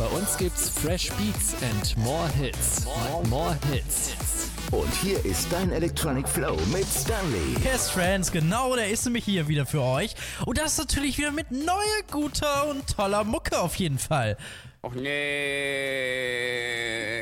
Bei 0.00 0.06
uns 0.06 0.36
gibt's 0.38 0.70
Fresh 0.70 1.12
Beats 1.12 1.54
and 1.62 1.94
more 1.98 2.26
Hits. 2.30 2.86
More, 2.86 3.22
more 3.28 3.58
Hits. 3.70 4.14
Und 4.70 4.90
hier 4.94 5.22
ist 5.26 5.52
dein 5.52 5.70
Electronic 5.72 6.26
Flow 6.26 6.56
mit 6.72 6.86
Stanley. 6.86 7.54
Yes, 7.62 7.90
Friends, 7.90 8.32
genau, 8.32 8.74
der 8.74 8.88
ist 8.88 9.04
nämlich 9.04 9.26
hier 9.26 9.46
wieder 9.46 9.66
für 9.66 9.82
euch. 9.82 10.14
Und 10.46 10.56
das 10.56 10.78
natürlich 10.78 11.18
wieder 11.18 11.32
mit 11.32 11.50
neuer, 11.50 12.00
guter 12.10 12.66
und 12.68 12.86
toller 12.96 13.24
Mucke 13.24 13.60
auf 13.60 13.74
jeden 13.74 13.98
Fall. 13.98 14.38
Och 14.82 14.94
nee, 14.94 15.10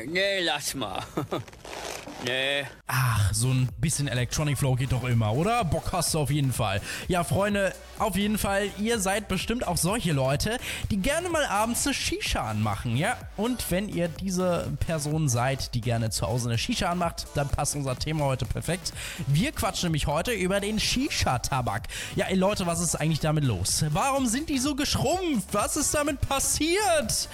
nee, 0.07 0.39
lass 0.39 0.73
mal. 0.73 1.03
nee. 2.25 2.65
Ach, 2.87 3.33
so 3.33 3.49
ein 3.49 3.69
bisschen 3.77 4.07
Electronic 4.07 4.57
Flow 4.57 4.75
geht 4.75 4.91
doch 4.91 5.03
immer, 5.03 5.33
oder? 5.33 5.63
Bock 5.63 5.91
hast 5.91 6.13
du 6.13 6.19
auf 6.19 6.31
jeden 6.31 6.51
Fall. 6.53 6.81
Ja, 7.07 7.23
Freunde, 7.23 7.73
auf 7.97 8.15
jeden 8.15 8.37
Fall, 8.37 8.69
ihr 8.79 8.99
seid 8.99 9.27
bestimmt 9.27 9.67
auch 9.67 9.77
solche 9.77 10.11
Leute, 10.11 10.57
die 10.89 10.97
gerne 10.97 11.29
mal 11.29 11.45
abends 11.45 11.85
eine 11.85 11.93
Shisha 11.93 12.49
anmachen, 12.49 12.97
ja? 12.97 13.17
Und 13.37 13.69
wenn 13.69 13.89
ihr 13.89 14.07
diese 14.07 14.71
Person 14.79 15.29
seid, 15.29 15.73
die 15.73 15.81
gerne 15.81 16.09
zu 16.09 16.27
Hause 16.27 16.49
eine 16.49 16.57
Shisha 16.57 16.89
anmacht, 16.89 17.27
dann 17.35 17.49
passt 17.49 17.75
unser 17.75 17.97
Thema 17.97 18.25
heute 18.25 18.45
perfekt. 18.45 18.93
Wir 19.27 19.51
quatschen 19.51 19.87
nämlich 19.87 20.07
heute 20.07 20.31
über 20.31 20.59
den 20.59 20.79
Shisha-Tabak. 20.79 21.87
Ja, 22.15 22.27
ey 22.27 22.35
Leute, 22.35 22.65
was 22.65 22.79
ist 22.79 22.95
eigentlich 22.95 23.19
damit 23.19 23.43
los? 23.43 23.85
Warum 23.89 24.25
sind 24.25 24.49
die 24.49 24.59
so 24.59 24.75
geschrumpft? 24.75 25.49
Was 25.53 25.77
ist 25.77 25.93
damit 25.93 26.21
passiert? 26.21 27.29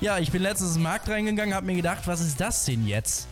Ja, 0.00 0.18
ich 0.18 0.32
bin 0.32 0.40
letztens 0.40 0.76
im 0.76 0.82
Markt 0.82 1.10
reingegangen, 1.10 1.54
hab 1.54 1.62
mir 1.62 1.74
gedacht, 1.74 2.06
was 2.06 2.22
ist 2.22 2.40
das 2.40 2.64
denn 2.64 2.86
jetzt? 2.86 3.28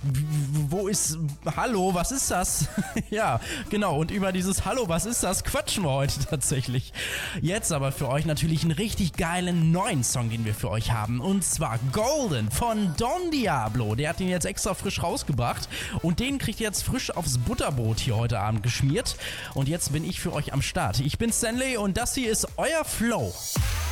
Wo 0.69 0.87
ist. 0.87 1.17
Hallo, 1.57 1.95
was 1.95 2.13
ist 2.13 2.31
das? 2.31 2.67
ja, 3.11 3.41
genau. 3.71 3.99
Und 3.99 4.11
über 4.11 4.33
dieses 4.33 4.67
Hallo, 4.67 4.87
was 4.87 5.07
ist 5.07 5.23
das, 5.23 5.45
quatschen 5.45 5.85
wir 5.85 5.93
heute 5.93 6.21
tatsächlich. 6.29 6.93
Jetzt 7.41 7.73
aber 7.73 7.91
für 7.91 8.11
euch 8.11 8.27
natürlich 8.27 8.65
einen 8.65 8.73
richtig 8.73 9.15
geilen 9.15 9.73
neuen 9.73 10.05
Song, 10.05 10.29
den 10.29 10.45
wir 10.45 10.53
für 10.53 10.69
euch 10.69 10.93
haben. 10.93 11.23
Und 11.23 11.43
zwar 11.43 11.79
Golden 11.91 12.51
von 12.51 12.95
Don 12.98 13.31
Diablo. 13.31 13.95
Der 13.95 14.11
hat 14.11 14.20
den 14.20 14.29
jetzt 14.29 14.45
extra 14.45 14.75
frisch 14.75 15.03
rausgebracht. 15.03 15.70
Und 16.03 16.20
den 16.20 16.37
kriegt 16.37 16.61
ihr 16.61 16.67
jetzt 16.67 16.83
frisch 16.83 17.11
aufs 17.17 17.39
Butterbrot 17.39 17.98
hier 17.98 18.17
heute 18.17 18.41
Abend 18.41 18.62
geschmiert. 18.62 19.17
Und 19.55 19.69
jetzt 19.69 19.95
bin 19.95 20.05
ich 20.05 20.20
für 20.20 20.35
euch 20.35 20.53
am 20.53 20.61
Start. 20.61 21.01
Ich 21.01 21.17
bin 21.17 21.33
Stanley 21.33 21.79
und 21.79 21.97
das 21.97 22.14
hier 22.14 22.31
ist 22.31 22.47
euer 22.59 22.85
Flow. 22.85 23.33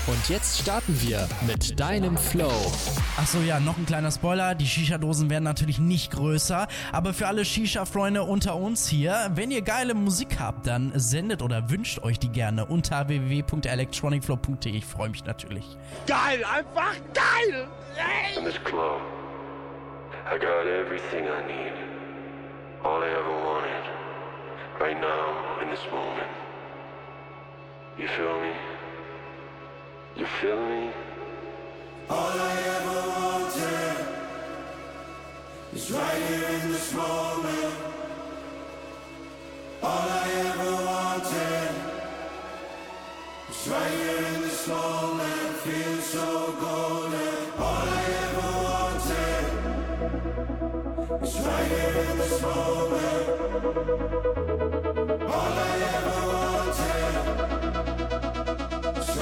Und 0.06 0.28
jetzt 0.28 0.60
starten 0.60 1.00
wir 1.00 1.26
mit 1.48 1.80
deinem 1.80 2.16
Flow. 2.16 2.65
Achso, 3.16 3.40
ja, 3.40 3.60
noch 3.60 3.76
ein 3.78 3.86
kleiner 3.86 4.10
Spoiler. 4.10 4.54
Die 4.54 4.66
Shisha-Dosen 4.66 5.30
werden 5.30 5.44
natürlich 5.44 5.78
nicht 5.78 6.12
größer. 6.12 6.68
Aber 6.92 7.14
für 7.14 7.26
alle 7.26 7.44
Shisha-Freunde 7.44 8.22
unter 8.22 8.56
uns 8.56 8.88
hier, 8.88 9.30
wenn 9.34 9.50
ihr 9.50 9.62
geile 9.62 9.94
Musik 9.94 10.38
habt, 10.38 10.66
dann 10.66 10.92
sendet 10.94 11.42
oder 11.42 11.70
wünscht 11.70 12.02
euch 12.02 12.18
die 12.18 12.28
gerne 12.28 12.66
unter 12.66 13.08
www.electronicflow.de. 13.08 14.72
Ich 14.72 14.84
freue 14.84 15.08
mich 15.08 15.24
natürlich. 15.24 15.64
Geil, 16.06 16.44
einfach 16.44 16.94
geil! 17.14 17.68
In 18.36 18.44
this 18.44 18.62
club, 18.64 19.00
I 20.26 20.38
got 20.38 20.66
everything 20.66 21.24
I 21.24 21.46
need. 21.46 21.72
All 22.84 23.02
I 23.02 23.08
ever 23.08 23.32
wanted. 23.44 23.84
Right 24.78 25.00
now, 25.00 25.62
in 25.62 25.70
this 25.70 25.80
moment. 25.90 26.30
You 27.98 28.06
feel 28.08 28.38
me? 28.40 28.52
You 30.16 30.26
feel 30.40 30.56
me? 30.56 30.92
All 32.08 32.16
I 32.16 32.52
ever 32.76 33.08
wanted 33.08 33.66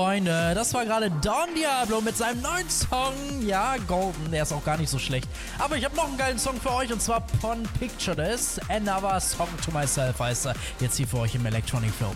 Freunde. 0.00 0.54
Das 0.54 0.72
war 0.72 0.86
gerade 0.86 1.10
Don 1.10 1.54
Diablo 1.54 2.00
mit 2.00 2.16
seinem 2.16 2.40
neuen 2.40 2.70
Song. 2.70 3.12
Ja, 3.42 3.76
Golden. 3.86 4.30
Der 4.30 4.44
ist 4.44 4.52
auch 4.52 4.64
gar 4.64 4.78
nicht 4.78 4.88
so 4.88 4.98
schlecht. 4.98 5.28
Aber 5.58 5.76
ich 5.76 5.84
habe 5.84 5.94
noch 5.94 6.06
einen 6.06 6.16
geilen 6.16 6.38
Song 6.38 6.58
für 6.58 6.72
euch 6.72 6.90
und 6.90 7.02
zwar 7.02 7.20
Pon 7.20 7.64
Picture 7.78 8.16
This. 8.16 8.58
Another 8.70 9.20
Song 9.20 9.48
to 9.62 9.70
Myself 9.72 10.18
heißt 10.18 10.46
er. 10.46 10.54
Jetzt 10.80 10.96
hier 10.96 11.06
für 11.06 11.18
euch 11.18 11.34
im 11.34 11.44
Electronic 11.44 11.92
Film. 11.92 12.12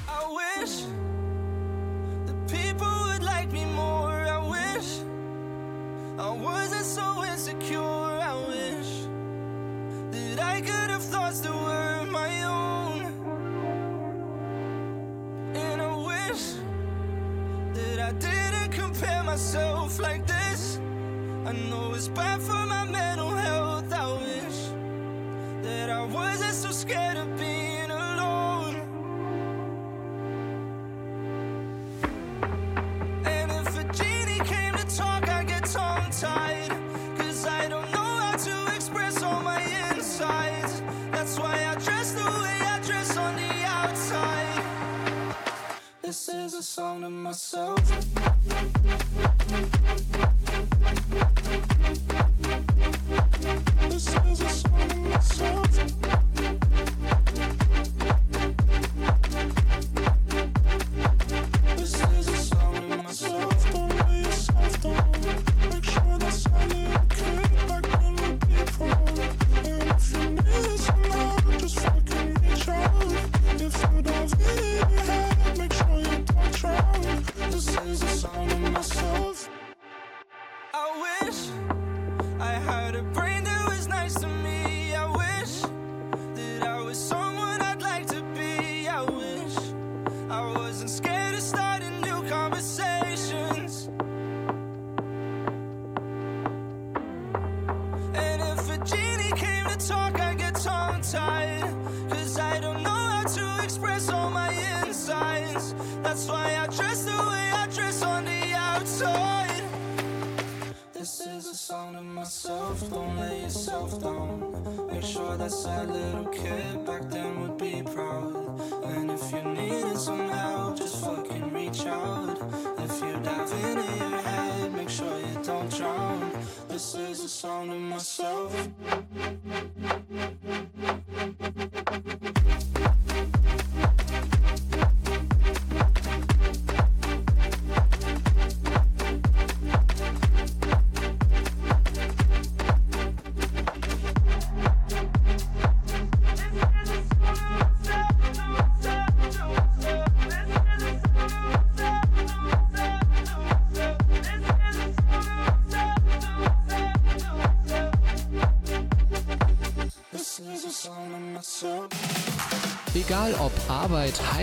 a 46.54 46.62
song 46.62 47.00
to 47.00 47.10
myself. 47.10 49.13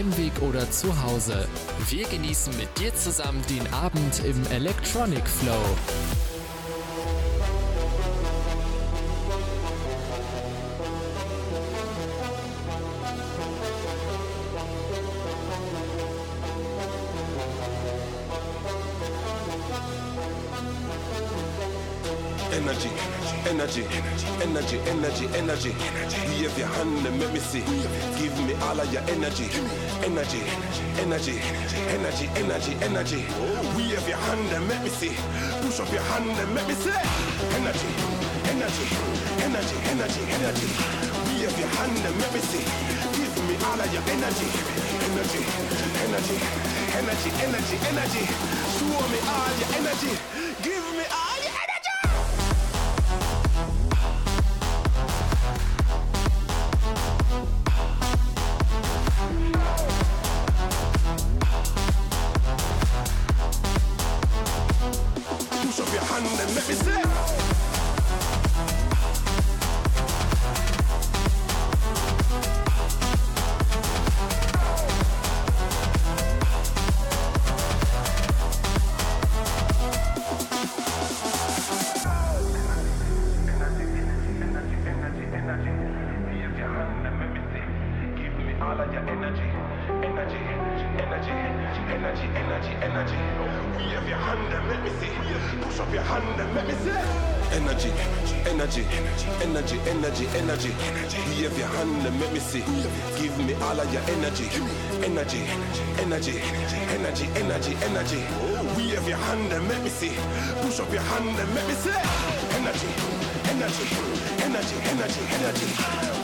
Heimweg 0.02 0.42
oder 0.42 0.70
zu 0.72 1.04
Hause. 1.04 1.48
Wir 1.88 2.08
genießen 2.08 2.58
mit 2.58 2.76
dir 2.80 2.92
zusammen 2.96 3.44
den 3.48 3.72
Abend 3.72 4.26
im 4.26 4.42
Electronic 4.52 5.28
Flow. 5.28 5.62
energy, 22.62 22.90
energy, 23.48 23.86
energy, 24.42 24.78
energy, 24.88 25.26
energy. 25.36 25.76
Be 26.10 26.46
of 26.46 26.58
your 26.58 26.68
hand 26.68 27.06
and 27.06 27.20
let 27.20 27.32
me 27.32 27.40
see. 27.40 27.62
Give 28.18 28.34
me 28.48 28.54
all 28.66 28.80
of 28.80 28.92
your 28.92 29.04
energy. 29.06 29.50
Energy, 30.02 30.42
energy, 30.98 31.38
energy, 31.94 32.26
energy, 32.42 32.74
energy. 32.82 33.22
We 33.78 33.94
have 33.94 34.08
your 34.10 34.18
hand 34.18 34.50
and 34.50 34.68
let 34.68 34.82
me 34.84 34.90
see. 34.90 35.14
Push 35.62 35.80
up 35.80 35.92
your 35.94 36.02
hand 36.02 36.26
and 36.26 36.56
let 36.56 36.68
me 36.68 36.74
see. 36.74 36.90
Energy, 37.54 37.92
energy, 38.50 38.88
energy, 39.46 39.78
energy, 39.94 40.24
energy. 40.42 40.70
We 41.30 41.46
have 41.46 41.58
your 41.60 41.70
hand 41.70 41.98
and 42.02 42.16
let 42.18 42.34
me 42.34 42.40
see. 42.50 42.66
Give 43.14 43.36
me 43.46 43.56
all 43.70 43.80
of 43.80 43.94
your 43.94 44.04
energy. 44.10 44.50
Energy, 45.06 45.44
energy, 46.02 46.38
energy, 46.98 47.30
energy, 47.46 47.78
energy. 47.94 48.26
Show 48.74 49.02
me 49.14 49.20
all 49.30 49.54
your 49.62 49.70
energy. 49.78 50.41
Let 66.54 66.68
me 66.68 66.76
see. 66.76 67.51
energy, 114.92 115.22
energy. 115.32 115.68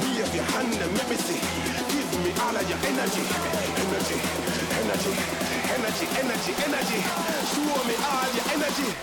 Be 0.03 0.21
of 0.21 0.35
your 0.35 0.43
hand 0.43 0.73
and 0.73 0.93
let 0.97 1.09
me 1.09 1.15
see. 1.15 1.39
Give 1.87 2.11
me 2.23 2.31
all 2.43 2.55
of 2.55 2.67
your 2.67 2.79
energy, 2.83 3.23
energy, 3.79 4.17
energy, 4.83 5.13
energy, 5.71 6.05
energy, 6.19 6.53
energy. 6.67 6.99
Show 7.47 7.79
me 7.87 7.95
all 8.11 8.27
your 8.35 8.47
energy. 8.55 8.96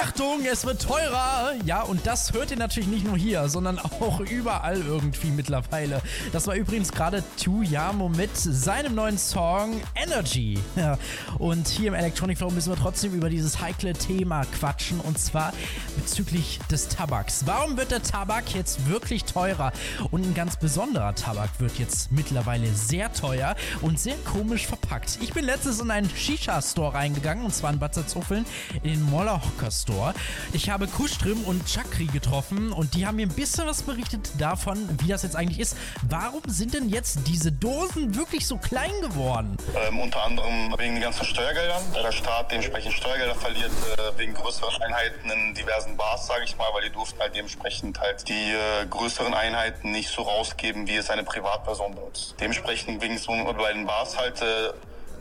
Achtung, 0.00 0.44
es 0.50 0.64
wird 0.64 0.82
teurer. 0.82 1.52
Ja, 1.64 1.82
und 1.82 2.06
das 2.06 2.32
hört 2.32 2.50
ihr 2.50 2.56
natürlich 2.56 2.88
nicht 2.88 3.04
nur 3.04 3.16
hier, 3.16 3.48
sondern 3.48 3.78
auch 3.78 4.20
überall 4.20 4.80
irgendwie 4.80 5.30
mittlerweile. 5.30 6.00
Das 6.32 6.46
war 6.46 6.54
übrigens 6.54 6.92
gerade 6.92 7.22
Tuyamo 7.42 8.08
mit 8.08 8.30
seinem 8.36 8.94
neuen 8.94 9.18
Song 9.18 9.80
Energy. 9.94 10.58
Und 11.38 11.68
hier 11.68 11.88
im 11.88 11.94
Electronic 11.94 12.38
Flow 12.38 12.50
müssen 12.50 12.70
wir 12.70 12.76
trotzdem 12.76 13.14
über 13.14 13.28
dieses 13.28 13.60
heikle 13.60 13.92
Thema 13.92 14.44
quatschen 14.44 15.00
und 15.00 15.18
zwar 15.18 15.52
bezüglich 15.96 16.58
des 16.70 16.88
Tabaks. 16.88 17.44
Warum 17.46 17.76
wird 17.76 17.90
der 17.90 18.02
Tabak 18.02 18.54
jetzt 18.54 18.88
wirklich 18.88 19.24
teurer? 19.24 19.72
Und 20.10 20.24
ein 20.24 20.34
ganz 20.34 20.56
besonderer 20.56 21.14
Tabak 21.14 21.50
wird 21.58 21.78
jetzt 21.78 22.12
mittlerweile 22.12 22.72
sehr 22.74 23.12
teuer 23.12 23.56
und 23.80 23.98
sehr 23.98 24.16
komisch 24.24 24.66
verpackt. 24.66 25.18
Ich 25.20 25.32
bin 25.32 25.44
letztens 25.44 25.80
in 25.80 25.90
einen 25.90 26.10
Shisha-Store 26.10 26.94
reingegangen 26.94 27.44
und 27.44 27.54
zwar 27.54 27.72
in 27.72 27.78
Bad 27.78 27.94
Salzuffeln 27.94 28.46
in 28.82 28.90
den 28.90 29.02
Moller 29.02 29.41
Hocker 29.44 29.70
Store. 29.70 30.14
Ich 30.52 30.70
habe 30.70 30.86
Kuschtrim 30.86 31.42
und 31.44 31.68
Chakri 31.68 32.06
getroffen 32.06 32.72
und 32.72 32.94
die 32.94 33.06
haben 33.06 33.16
mir 33.16 33.26
ein 33.26 33.34
bisschen 33.34 33.66
was 33.66 33.82
berichtet 33.82 34.30
davon, 34.38 34.88
wie 35.00 35.08
das 35.08 35.22
jetzt 35.22 35.36
eigentlich 35.36 35.60
ist. 35.60 35.76
Warum 36.08 36.42
sind 36.46 36.74
denn 36.74 36.88
jetzt 36.88 37.20
diese 37.26 37.52
Dosen 37.52 38.14
wirklich 38.14 38.46
so 38.46 38.56
klein 38.56 38.92
geworden? 39.00 39.56
Ähm, 39.74 39.98
unter 40.00 40.22
anderem 40.24 40.74
wegen 40.78 40.94
den 40.94 41.02
ganzen 41.02 41.24
Steuergeldern, 41.24 41.82
der 41.94 42.12
Staat 42.12 42.50
dementsprechend 42.50 42.94
Steuergelder 42.94 43.34
verliert, 43.34 43.70
äh, 43.96 44.18
wegen 44.18 44.34
größeren 44.34 44.82
Einheiten 44.82 45.30
in 45.30 45.54
diversen 45.54 45.96
Bars, 45.96 46.26
sage 46.26 46.44
ich 46.44 46.56
mal, 46.56 46.68
weil 46.72 46.82
die 46.82 46.90
durften 46.90 47.20
halt 47.20 47.34
dementsprechend 47.34 48.00
halt 48.00 48.28
die 48.28 48.52
äh, 48.52 48.86
größeren 48.88 49.34
Einheiten 49.34 49.90
nicht 49.90 50.08
so 50.08 50.22
rausgeben, 50.22 50.86
wie 50.86 50.96
es 50.96 51.10
eine 51.10 51.24
Privatperson 51.24 51.94
benutzt. 51.94 52.34
Dementsprechend 52.40 53.00
ging 53.00 53.12
es 53.12 53.26
bei 53.26 53.72
den 53.72 53.86
Bars 53.86 54.16
halt 54.16 54.40
äh, 54.42 54.72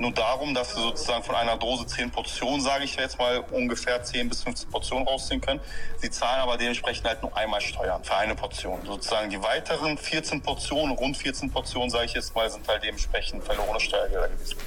nur 0.02 0.12
darum, 0.12 0.54
dass 0.54 0.74
sie 0.74 0.82
sozusagen 0.82 1.24
von 1.24 1.36
einer 1.36 1.58
Dose 1.58 1.86
10 1.86 2.12
Portionen, 2.12 2.60
sage 2.60 2.84
ich 2.84 2.96
jetzt 2.96 3.20
mal, 3.20 3.40
ungefähr 3.52 4.04
10 4.04 4.30
bis 4.30 4.44
15 4.44 4.70
Portionen 4.70 5.08
rausziehen 5.08 5.40
können. 5.40 5.62
Sie 5.98 6.10
zahlen 6.10 6.42
aber 6.42 6.58
dementsprechend 6.58 7.08
halt 7.08 7.22
nur 7.22 7.36
einmal 7.38 7.62
Steuern 7.62 8.04
für 8.04 8.16
eine 8.16 8.36
Portion. 8.36 8.80
Sozusagen 8.86 9.30
die 9.30 9.42
weiteren 9.42 9.98
14 9.98 10.42
Portionen, 10.42 10.96
rund 10.96 11.16
14 11.16 11.52
Portionen, 11.52 11.90
sage 11.90 12.06
ich 12.06 12.14
jetzt 12.14 12.36
mal, 12.36 12.50
sind 12.50 12.68
halt 12.68 12.84
dementsprechend 12.84 13.44
verlorene 13.44 13.80
Steuergelder 13.80 14.30
gewesen. 14.30 14.58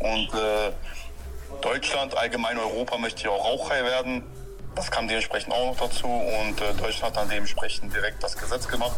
Und 0.00 0.34
äh, 0.34 0.72
Deutschland, 1.62 2.16
allgemein 2.16 2.58
Europa 2.58 2.98
möchte 2.98 3.24
ja 3.24 3.30
auch 3.30 3.44
rauchfrei 3.44 3.84
werden. 3.84 4.24
Das 4.74 4.90
kam 4.90 5.08
dementsprechend 5.08 5.54
auch 5.54 5.66
noch 5.66 5.76
dazu 5.76 6.06
und 6.06 6.60
äh, 6.60 6.74
Deutschland 6.74 7.14
hat 7.14 7.16
dann 7.16 7.28
dementsprechend 7.30 7.94
direkt 7.94 8.22
das 8.22 8.36
Gesetz 8.36 8.68
gemacht. 8.68 8.96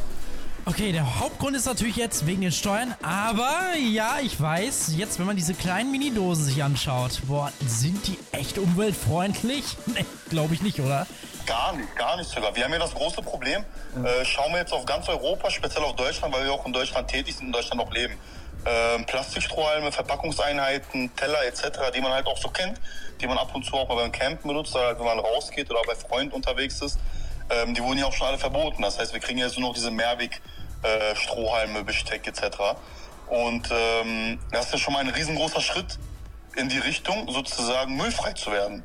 Okay, 0.68 0.92
der 0.92 1.18
Hauptgrund 1.18 1.56
ist 1.56 1.64
natürlich 1.64 1.96
jetzt 1.96 2.26
wegen 2.26 2.42
den 2.42 2.52
Steuern, 2.52 2.94
aber 3.02 3.58
ja, 3.90 4.18
ich 4.22 4.38
weiß, 4.38 4.92
jetzt 4.98 5.18
wenn 5.18 5.24
man 5.24 5.34
diese 5.34 5.54
kleinen 5.54 5.90
Mini-Dosen 5.90 6.44
sich 6.44 6.62
anschaut, 6.62 7.22
boah, 7.26 7.50
sind 7.66 8.06
die 8.06 8.18
echt 8.32 8.58
umweltfreundlich? 8.58 9.64
Nee, 9.86 10.04
glaube 10.28 10.52
ich 10.52 10.60
nicht, 10.60 10.78
oder? 10.80 11.06
Gar 11.46 11.74
nicht, 11.74 11.96
gar 11.96 12.18
nicht 12.18 12.28
sogar. 12.28 12.54
Wir 12.54 12.64
haben 12.64 12.72
ja 12.74 12.80
das 12.80 12.94
große 12.94 13.22
Problem. 13.22 13.64
Äh, 14.04 14.26
schauen 14.26 14.52
wir 14.52 14.58
jetzt 14.58 14.74
auf 14.74 14.84
ganz 14.84 15.08
Europa, 15.08 15.50
speziell 15.50 15.82
auf 15.84 15.96
Deutschland, 15.96 16.34
weil 16.34 16.44
wir 16.44 16.52
auch 16.52 16.66
in 16.66 16.74
Deutschland 16.74 17.08
tätig 17.08 17.34
sind 17.34 17.46
in 17.46 17.52
Deutschland 17.52 17.80
auch 17.80 17.90
leben. 17.90 18.18
Ähm, 18.66 19.06
Plastikstrohhalme, 19.06 19.90
Verpackungseinheiten, 19.90 21.16
Teller 21.16 21.46
etc., 21.46 21.90
die 21.94 22.02
man 22.02 22.12
halt 22.12 22.26
auch 22.26 22.36
so 22.36 22.48
kennt, 22.48 22.78
die 23.22 23.26
man 23.26 23.38
ab 23.38 23.54
und 23.54 23.64
zu 23.64 23.72
auch 23.72 23.88
mal 23.88 23.94
beim 23.94 24.12
Campen 24.12 24.46
benutzt, 24.46 24.74
oder 24.74 24.88
halt, 24.88 24.98
wenn 24.98 25.06
man 25.06 25.18
rausgeht 25.18 25.70
oder 25.70 25.80
bei 25.86 25.94
Freunden 25.94 26.34
unterwegs 26.34 26.82
ist. 26.82 26.98
Ähm, 27.50 27.72
die 27.72 27.82
wurden 27.82 27.98
ja 27.98 28.04
auch 28.04 28.12
schon 28.12 28.26
alle 28.26 28.36
verboten. 28.36 28.82
Das 28.82 28.98
heißt, 28.98 29.14
wir 29.14 29.20
kriegen 29.20 29.38
jetzt 29.38 29.58
nur 29.58 29.68
noch 29.68 29.74
diese 29.74 29.90
Mehrweg-Strohhalme, 30.82 31.84
Besteck 31.84 32.26
etc. 32.26 32.76
Und 33.26 33.68
ähm, 33.70 34.38
das 34.50 34.72
ist 34.72 34.80
schon 34.80 34.94
mal 34.94 35.00
ein 35.00 35.08
riesengroßer 35.08 35.60
Schritt 35.60 35.98
in 36.56 36.68
die 36.68 36.78
Richtung, 36.78 37.30
sozusagen 37.30 37.96
müllfrei 37.96 38.32
zu 38.32 38.50
werden. 38.50 38.84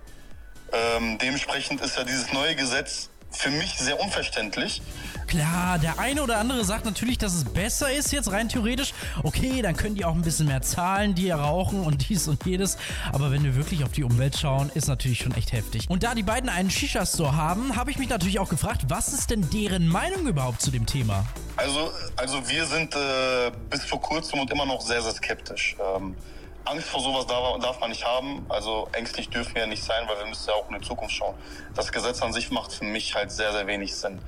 Ähm, 0.72 1.18
dementsprechend 1.20 1.82
ist 1.82 1.98
ja 1.98 2.04
dieses 2.04 2.34
neue 2.34 2.56
Gesetz 2.56 3.10
für 3.34 3.50
mich 3.50 3.78
sehr 3.78 4.00
unverständlich. 4.00 4.82
Klar, 5.28 5.80
der 5.80 6.00
eine 6.00 6.22
oder 6.22 6.38
andere 6.38 6.64
sagt 6.64 6.86
natürlich, 6.86 7.18
dass 7.18 7.34
es 7.34 7.46
besser 7.46 7.92
ist 7.92 8.12
jetzt 8.12 8.32
rein 8.32 8.50
theoretisch. 8.50 8.94
Okay, 9.24 9.62
dann 9.62 9.76
können 9.76 9.96
die 9.96 10.06
auch 10.06 10.14
ein 10.14 10.22
bisschen 10.22 10.48
mehr 10.48 10.62
zahlen, 10.62 11.16
die 11.16 11.32
rauchen 11.32 11.82
und 11.82 12.10
dies 12.10 12.28
und 12.28 12.46
jedes. 12.46 12.78
Aber 13.12 13.32
wenn 13.32 13.44
wir 13.44 13.56
wirklich 13.56 13.84
auf 13.84 13.92
die 13.92 14.04
Umwelt 14.04 14.38
schauen, 14.38 14.70
ist 14.74 14.88
natürlich 14.88 15.20
schon 15.20 15.34
echt 15.34 15.52
heftig. 15.52 15.90
Und 15.90 16.04
da 16.04 16.14
die 16.14 16.24
beiden 16.24 16.50
einen 16.50 16.70
Shisha-Store 16.70 17.36
haben, 17.36 17.76
habe 17.76 17.92
ich 17.92 17.98
mich 17.98 18.10
natürlich 18.10 18.40
auch 18.40 18.50
gefragt, 18.50 18.84
was 18.90 19.14
ist 19.14 19.30
denn 19.30 19.50
deren 19.50 19.88
Meinung 19.88 20.28
überhaupt 20.28 20.62
zu 20.62 20.72
dem 20.72 20.86
Thema? 20.86 21.26
Also, 21.56 21.92
also 22.16 22.48
wir 22.48 22.66
sind 22.66 22.94
äh, 22.96 23.52
bis 23.70 23.86
vor 23.86 24.02
kurzem 24.02 24.40
und 24.40 24.52
immer 24.52 24.66
noch 24.66 24.82
sehr, 24.82 25.02
sehr 25.02 25.14
skeptisch. 25.14 25.76
Ähm, 25.96 26.16
Angst 26.66 26.88
vor 26.88 27.02
sowas 27.02 27.28
darf, 27.28 27.60
darf 27.60 27.80
man 27.80 27.90
nicht 27.90 28.06
haben. 28.06 28.46
Also 28.50 28.88
ängstlich 28.94 29.30
dürfen 29.30 29.56
wir 29.56 29.64
ja 29.64 29.68
nicht 29.68 29.84
sein, 29.84 30.08
weil 30.08 30.18
wir 30.18 30.26
müssen 30.26 30.50
ja 30.50 30.56
auch 30.56 30.70
in 30.70 30.80
die 30.80 30.88
Zukunft 30.88 31.16
schauen. 31.16 31.36
Das 31.76 31.92
Gesetz 31.92 32.22
an 32.22 32.34
sich 32.34 32.52
macht 32.52 32.74
für 32.74 32.86
mich 32.86 33.16
halt 33.16 33.32
sehr, 33.32 33.52
sehr 33.52 33.68
wenig 33.68 33.96
Sinn. 33.96 34.20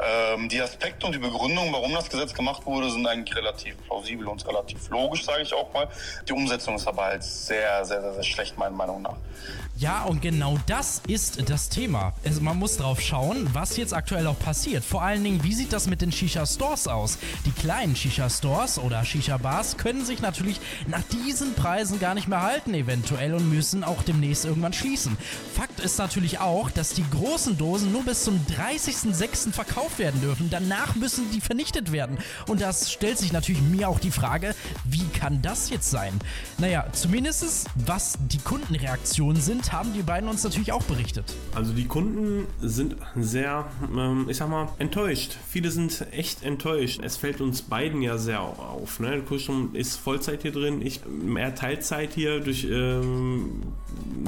Ähm, 0.00 0.48
die 0.48 0.60
Aspekte 0.60 1.06
und 1.06 1.12
die 1.12 1.18
Begründung, 1.18 1.72
warum 1.72 1.92
das 1.92 2.08
Gesetz 2.08 2.32
gemacht 2.32 2.64
wurde, 2.66 2.90
sind 2.90 3.06
eigentlich 3.06 3.36
relativ 3.36 3.76
plausibel 3.86 4.28
und 4.28 4.46
relativ 4.46 4.88
logisch, 4.90 5.24
sage 5.24 5.42
ich 5.42 5.52
auch 5.52 5.72
mal. 5.72 5.88
Die 6.28 6.32
Umsetzung 6.32 6.76
ist 6.76 6.86
aber 6.86 7.04
halt 7.04 7.24
sehr, 7.24 7.84
sehr, 7.84 8.00
sehr, 8.00 8.12
sehr 8.12 8.22
schlecht, 8.22 8.56
meiner 8.58 8.76
Meinung 8.76 9.02
nach. 9.02 9.16
Ja, 9.78 10.02
und 10.02 10.22
genau 10.22 10.58
das 10.66 11.02
ist 11.06 11.48
das 11.48 11.68
Thema. 11.68 12.12
Also 12.24 12.40
man 12.40 12.58
muss 12.58 12.78
drauf 12.78 13.00
schauen, 13.00 13.48
was 13.52 13.76
jetzt 13.76 13.94
aktuell 13.94 14.26
auch 14.26 14.38
passiert. 14.40 14.82
Vor 14.82 15.02
allen 15.02 15.22
Dingen, 15.22 15.44
wie 15.44 15.54
sieht 15.54 15.72
das 15.72 15.86
mit 15.86 16.00
den 16.00 16.10
Shisha-Stores 16.10 16.88
aus? 16.88 17.16
Die 17.46 17.52
kleinen 17.52 17.94
Shisha-Stores 17.94 18.80
oder 18.80 19.04
Shisha-Bars 19.04 19.76
können 19.76 20.04
sich 20.04 20.20
natürlich 20.20 20.60
nach 20.88 21.04
diesen 21.04 21.54
Preisen 21.54 22.00
gar 22.00 22.14
nicht 22.14 22.26
mehr 22.26 22.42
halten 22.42 22.74
eventuell 22.74 23.34
und 23.34 23.48
müssen 23.50 23.84
auch 23.84 24.02
demnächst 24.02 24.44
irgendwann 24.44 24.72
schließen. 24.72 25.16
Fakt 25.54 25.78
ist 25.78 25.96
natürlich 25.98 26.40
auch, 26.40 26.72
dass 26.72 26.94
die 26.94 27.08
großen 27.08 27.56
Dosen 27.56 27.92
nur 27.92 28.02
bis 28.02 28.24
zum 28.24 28.44
30.06. 28.58 29.52
verkauft 29.52 30.00
werden 30.00 30.20
dürfen. 30.20 30.50
Danach 30.50 30.96
müssen 30.96 31.30
die 31.30 31.40
vernichtet 31.40 31.92
werden. 31.92 32.18
Und 32.48 32.62
das 32.62 32.90
stellt 32.90 33.18
sich 33.18 33.32
natürlich 33.32 33.62
mir 33.62 33.88
auch 33.88 34.00
die 34.00 34.10
Frage, 34.10 34.56
wie 34.82 35.06
kann 35.20 35.40
das 35.40 35.70
jetzt 35.70 35.88
sein? 35.88 36.18
Naja, 36.58 36.84
zumindest 36.90 37.68
was 37.76 38.18
die 38.26 38.38
Kundenreaktionen 38.38 39.40
sind, 39.40 39.67
haben 39.72 39.92
die 39.92 40.02
beiden 40.02 40.28
uns 40.28 40.44
natürlich 40.44 40.72
auch 40.72 40.82
berichtet. 40.82 41.34
Also 41.54 41.72
die 41.72 41.86
Kunden 41.86 42.46
sind 42.60 42.96
sehr, 43.16 43.66
ähm, 43.96 44.26
ich 44.28 44.36
sag 44.36 44.48
mal, 44.48 44.68
enttäuscht. 44.78 45.36
Viele 45.48 45.70
sind 45.70 46.06
echt 46.12 46.42
enttäuscht. 46.42 47.00
Es 47.02 47.16
fällt 47.16 47.40
uns 47.40 47.62
beiden 47.62 48.02
ja 48.02 48.18
sehr 48.18 48.40
auf. 48.40 49.00
Ne? 49.00 49.20
Kuschum 49.20 49.74
ist 49.74 49.96
Vollzeit 49.96 50.42
hier 50.42 50.52
drin, 50.52 50.80
ich 50.84 51.00
mehr 51.06 51.54
Teilzeit 51.54 52.12
hier 52.14 52.40
durch 52.40 52.66
ähm, 52.70 53.62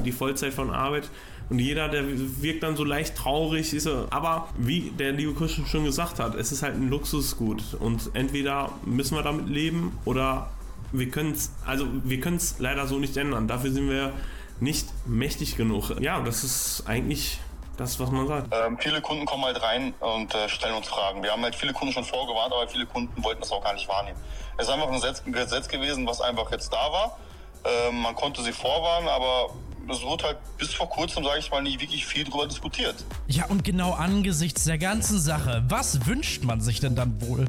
die 0.05 0.13
Vollzeit 0.13 0.53
von 0.53 0.71
Arbeit. 0.71 1.09
Und 1.49 1.59
jeder, 1.59 1.89
der 1.89 2.05
wirkt 2.43 2.63
dann 2.63 2.77
so 2.77 2.85
leicht 2.85 3.17
traurig, 3.17 3.75
ist 3.75 3.87
er. 3.87 4.07
Aber 4.11 4.49
wie 4.57 4.93
der 4.99 5.13
liebe 5.13 5.33
Kuschum 5.33 5.67
schon 5.67 5.85
gesagt 5.85 6.21
hat, 6.21 6.37
es 6.37 6.53
ist 6.53 6.63
halt 6.63 6.77
ein 6.77 6.89
Luxusgut. 6.89 7.75
Und 7.79 8.11
entweder 8.15 8.73
müssen 8.85 9.17
wir 9.17 9.23
damit 9.23 9.49
leben 9.49 9.99
oder 10.05 10.51
wir 10.93 11.09
können 11.09 11.33
es, 11.33 11.53
also 11.67 11.87
wir 12.05 12.21
können 12.21 12.37
es 12.37 12.57
leider 12.59 12.87
so 12.87 12.99
nicht 12.99 13.17
ändern. 13.17 13.49
Dafür 13.49 13.73
sind 13.73 13.89
wir 13.89 14.13
nicht 14.61 14.89
mächtig 15.07 15.57
genug. 15.57 16.01
Ja, 16.01 16.21
das 16.21 16.45
ist 16.45 16.85
eigentlich 16.87 17.41
das, 17.77 17.99
was 17.99 18.11
man 18.11 18.29
sagt. 18.29 18.49
Ähm, 18.53 18.79
viele 18.79 19.01
Kunden 19.01 19.25
kommen 19.25 19.45
halt 19.45 19.63
rein 19.63 19.95
und 20.01 20.35
äh, 20.35 20.49
stellen 20.49 20.75
uns 20.75 20.87
Fragen. 20.87 21.23
Wir 21.23 21.33
haben 21.33 21.43
halt 21.43 21.55
viele 21.55 21.73
Kunden 21.73 21.95
schon 21.95 22.05
vorgewarnt, 22.05 22.53
aber 22.53 22.69
viele 22.69 22.87
Kunden 22.87 23.25
wollten 23.25 23.41
das 23.41 23.51
auch 23.51 23.65
gar 23.65 23.73
nicht 23.73 23.89
wahrnehmen. 23.89 24.19
Es 24.59 24.67
ist 24.67 24.73
einfach 24.73 24.89
ein 24.89 24.95
Gesetz, 24.95 25.23
ein 25.25 25.33
Gesetz 25.33 25.69
gewesen, 25.69 26.07
was 26.07 26.21
einfach 26.21 26.51
jetzt 26.53 26.73
da 26.73 26.93
war. 26.93 27.19
Ähm, 27.65 28.01
man 28.03 28.15
konnte 28.15 28.43
sie 28.43 28.53
vorwarnen, 28.53 29.09
aber 29.09 29.51
es 29.89 30.03
wurde 30.03 30.25
halt 30.25 30.39
bis 30.59 30.75
vor 30.75 30.89
kurzem, 30.89 31.25
sage 31.25 31.39
ich 31.39 31.51
mal, 31.51 31.63
nicht 31.63 31.81
wirklich 31.81 32.07
viel 32.07 32.25
darüber 32.25 32.47
diskutiert. 32.47 32.97
Ja, 33.27 33.47
und 33.47 33.65
genau 33.65 33.93
angesichts 33.93 34.65
der 34.65 34.79
ganzen 34.79 35.19
Sache, 35.19 35.65
was 35.69 36.07
wünscht 36.07 36.45
man 36.45 36.61
sich 36.61 36.81
denn 36.81 36.95
dann 36.95 37.21
wohl? 37.23 37.47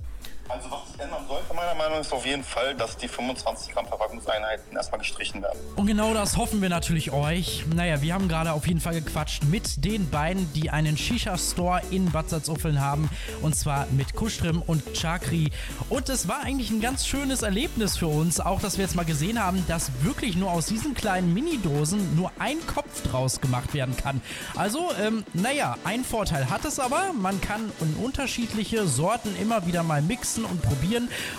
Also 0.48 0.72
was 0.72 0.91
ändern 1.02 1.26
sollte 1.28 1.54
meiner 1.54 1.76
Meinung 1.76 1.94
nach 1.94 2.02
ist 2.02 2.14
auf 2.14 2.26
jeden 2.26 2.44
Fall, 2.44 2.76
dass 2.76 2.98
die 2.98 3.08
25 3.08 3.74
Gramm 3.74 3.86
Verpackungseinheiten 3.86 4.76
erstmal 4.76 5.00
gestrichen 5.00 5.42
werden. 5.42 5.58
Und 5.76 5.88
genau 5.88 6.14
das 6.14 6.38
hoffen 6.38 6.62
wir 6.62 6.70
natürlich 6.70 7.12
euch. 7.12 7.66
Naja, 7.76 8.02
wir 8.02 8.14
haben 8.14 8.28
gerade 8.28 8.54
auf 8.54 8.68
jeden 8.68 8.80
Fall 8.80 8.94
gequatscht 8.94 9.44
mit 9.44 9.84
den 9.84 10.10
beiden, 10.10 10.52
die 10.54 10.70
einen 10.70 10.98
Shisha-Store 10.98 11.82
in 11.92 12.12
Bad 12.12 12.30
Salzuffeln 12.30 12.82
haben. 12.82 13.10
Und 13.42 13.56
zwar 13.56 13.88
mit 13.92 14.16
Kuschrim 14.16 14.62
und 14.62 14.84
Chakri. 14.96 15.52
Und 15.90 16.10
es 16.10 16.28
war 16.28 16.42
eigentlich 16.44 16.70
ein 16.70 16.82
ganz 16.82 17.06
schönes 17.06 17.42
Erlebnis 17.42 17.98
für 17.98 18.08
uns, 18.08 18.40
auch 18.40 18.62
dass 18.62 18.78
wir 18.78 18.86
jetzt 18.86 18.96
mal 18.96 19.06
gesehen 19.06 19.42
haben, 19.44 19.64
dass 19.68 19.92
wirklich 20.04 20.36
nur 20.36 20.52
aus 20.52 20.68
diesen 20.68 20.94
kleinen 20.94 21.34
Mini-Dosen 21.34 22.16
nur 22.16 22.32
ein 22.40 22.58
Kopf 22.68 23.04
draus 23.04 23.42
gemacht 23.42 23.74
werden 23.74 23.96
kann. 23.98 24.22
Also, 24.56 24.92
ähm, 25.02 25.26
naja, 25.34 25.78
ein 25.84 26.04
Vorteil 26.04 26.50
hat 26.50 26.66
es 26.66 26.80
aber. 26.80 27.14
Man 27.14 27.42
kann 27.42 27.72
unterschiedliche 28.04 28.88
Sorten 28.88 29.36
immer 29.42 29.66
wieder 29.66 29.84
mal 29.84 30.02
mixen 30.02 30.46
und 30.46 30.62
probieren 30.62 30.91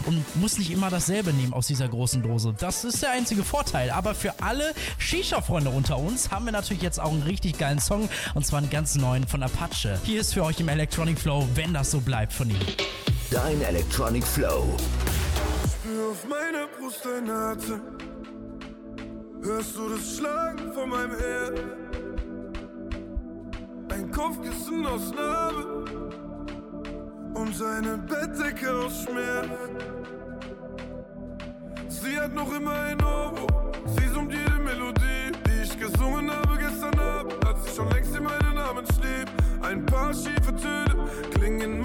und 0.06 0.36
muss 0.36 0.58
nicht 0.58 0.70
immer 0.70 0.90
dasselbe 0.90 1.32
nehmen 1.32 1.52
aus 1.52 1.66
dieser 1.66 1.88
großen 1.88 2.22
Dose. 2.22 2.54
Das 2.58 2.84
ist 2.84 3.02
der 3.02 3.12
einzige 3.12 3.44
Vorteil. 3.44 3.90
Aber 3.90 4.14
für 4.14 4.34
alle 4.40 4.72
Shisha-Freunde 4.98 5.70
unter 5.70 5.98
uns 5.98 6.30
haben 6.30 6.44
wir 6.44 6.52
natürlich 6.52 6.82
jetzt 6.82 7.00
auch 7.00 7.12
einen 7.12 7.22
richtig 7.22 7.58
geilen 7.58 7.80
Song 7.80 8.08
und 8.34 8.46
zwar 8.46 8.58
einen 8.58 8.70
ganz 8.70 8.94
neuen 8.94 9.26
von 9.26 9.42
Apache. 9.42 9.98
Hier 10.04 10.20
ist 10.20 10.34
für 10.34 10.44
euch 10.44 10.60
im 10.60 10.68
Electronic 10.68 11.18
Flow, 11.18 11.46
wenn 11.54 11.74
das 11.74 11.90
so 11.90 12.00
bleibt 12.00 12.32
von 12.32 12.50
ihm. 12.50 12.56
Dein 13.30 13.60
Electronic 13.62 14.26
Flow. 14.26 14.76
Spür 15.64 16.10
auf 16.10 16.24
meiner 16.28 16.66
Brust 16.78 17.00
dein 17.04 17.30
Atem. 17.30 17.80
Hörst 19.42 19.76
du 19.76 19.88
das 19.88 20.16
Schlagen 20.16 20.72
von 20.72 20.88
meinem 20.88 21.18
Herz? 21.18 21.60
Ein 23.88 24.10
Kopfkissen 24.10 24.86
aus 24.86 25.10
Narbe 25.10 26.11
und 27.42 27.60
eine 27.60 27.98
Bettdecke 27.98 28.70
aus 28.72 29.02
Schmerz. 29.02 29.48
Sie 31.88 32.16
hat 32.16 32.32
noch 32.32 32.54
immer 32.54 32.72
ein 32.72 33.02
Ohr, 33.02 33.72
sie 33.96 34.08
summt 34.08 34.32
jede 34.32 34.58
Melodie, 34.58 35.32
die 35.46 35.62
ich 35.64 35.78
gesungen 35.78 36.30
habe 36.30 36.56
gestern 36.56 36.96
Abend, 37.00 37.44
als 37.44 37.66
ich 37.66 37.74
schon 37.74 37.90
längst 37.90 38.14
in 38.14 38.22
meinen 38.22 38.54
Namen 38.54 38.86
schrieb. 38.86 39.28
Ein 39.60 39.84
paar 39.86 40.14
schiefe 40.14 40.54
Töne 40.54 41.08
klingen 41.34 41.81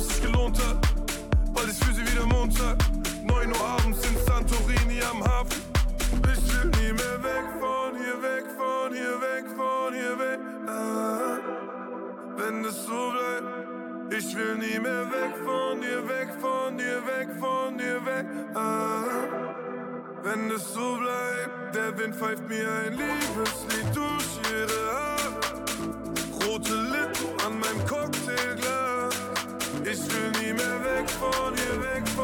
es 0.00 0.08
sich 0.08 0.22
gelohnt 0.22 0.58
hat. 0.58 0.78
Bald 1.52 1.68
ist 1.68 1.84
für 1.84 1.92
sie 1.92 2.02
wieder 2.02 2.26
Montag. 2.26 2.76
9 3.22 3.48
Uhr 3.50 3.60
abends 3.60 4.00
in 4.08 4.16
Santorini 4.24 5.00
am 5.10 5.22
Hafen. 5.24 5.62
Ich 6.32 6.52
will 6.52 6.70
nie 6.80 6.92
mehr 6.92 7.22
weg 7.22 7.46
von 7.60 7.96
hier, 7.96 8.18
weg 8.22 8.44
von 8.56 8.92
hier, 8.92 9.20
weg 9.20 9.44
von 9.56 9.94
hier, 9.94 10.18
weg. 10.18 10.40
Ah, 10.66 11.38
wenn 12.36 12.64
es 12.64 12.86
so 12.86 13.12
bleibt. 13.12 14.14
Ich 14.18 14.36
will 14.36 14.56
nie 14.56 14.78
mehr 14.78 15.06
weg 15.10 15.34
von 15.44 15.80
dir, 15.80 16.08
weg 16.08 16.28
von 16.40 16.76
dir, 16.78 17.06
weg 17.06 17.28
von 17.38 17.78
dir, 17.78 18.04
weg. 18.04 18.26
Ah, 18.54 19.04
wenn 20.22 20.50
es 20.50 20.72
so 20.72 20.96
bleibt, 20.96 21.74
der 21.74 21.96
Wind 21.98 22.14
pfeift 22.16 22.48
mir 22.48 22.68
ein 22.84 22.92
Liebeslied 22.92 23.94
durch 23.94 24.40
ihre 24.50 24.92
Haare. 24.92 25.19
Ich 29.82 29.98
will 30.12 30.30
nie 30.42 30.52
mehr 30.52 30.84
weg 30.84 31.10
von 31.10 31.54
hier, 31.56 31.80
weg 31.80 32.06
von 32.08 32.19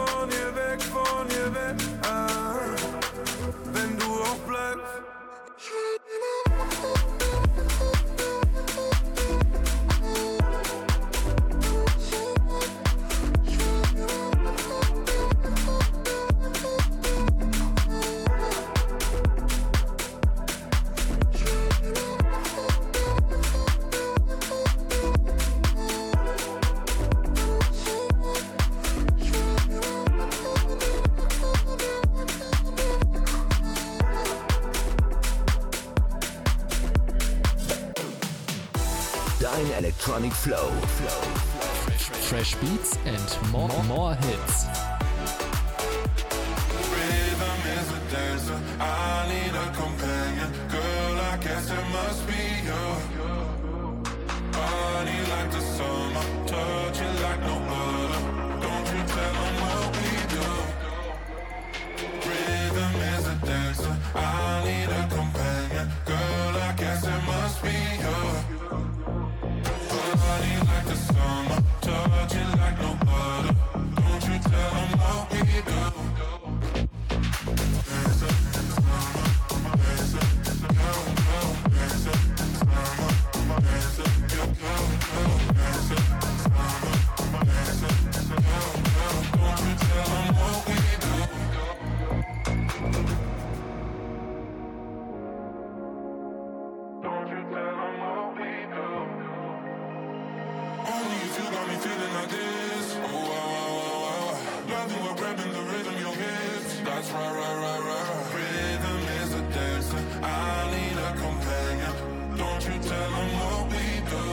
this. 102.29 102.87
Oh, 102.97 103.23
wow, 103.31 103.51
wow, 103.57 103.87
wow, 103.87 104.27
wow. 104.27 104.69
Nothing 104.69 105.01
but 105.05 105.21
rapping 105.23 105.53
the 105.53 105.62
rhythm 105.71 105.97
you 105.99 106.11
hit. 106.23 106.85
That's 106.85 107.11
right, 107.12 107.35
right, 107.41 107.59
right, 107.65 107.83
right. 107.91 108.35
Rhythm 108.37 109.01
is 109.21 109.31
a 109.35 109.43
dancer. 109.55 110.03
I 110.23 110.71
need 110.75 110.97
a 111.09 111.11
companion. 111.25 111.95
Don't 112.37 112.62
you 112.69 112.77
tell 112.89 113.11
'em 113.21 113.29
what 113.39 113.62
we 113.73 113.85
do. 114.12 114.25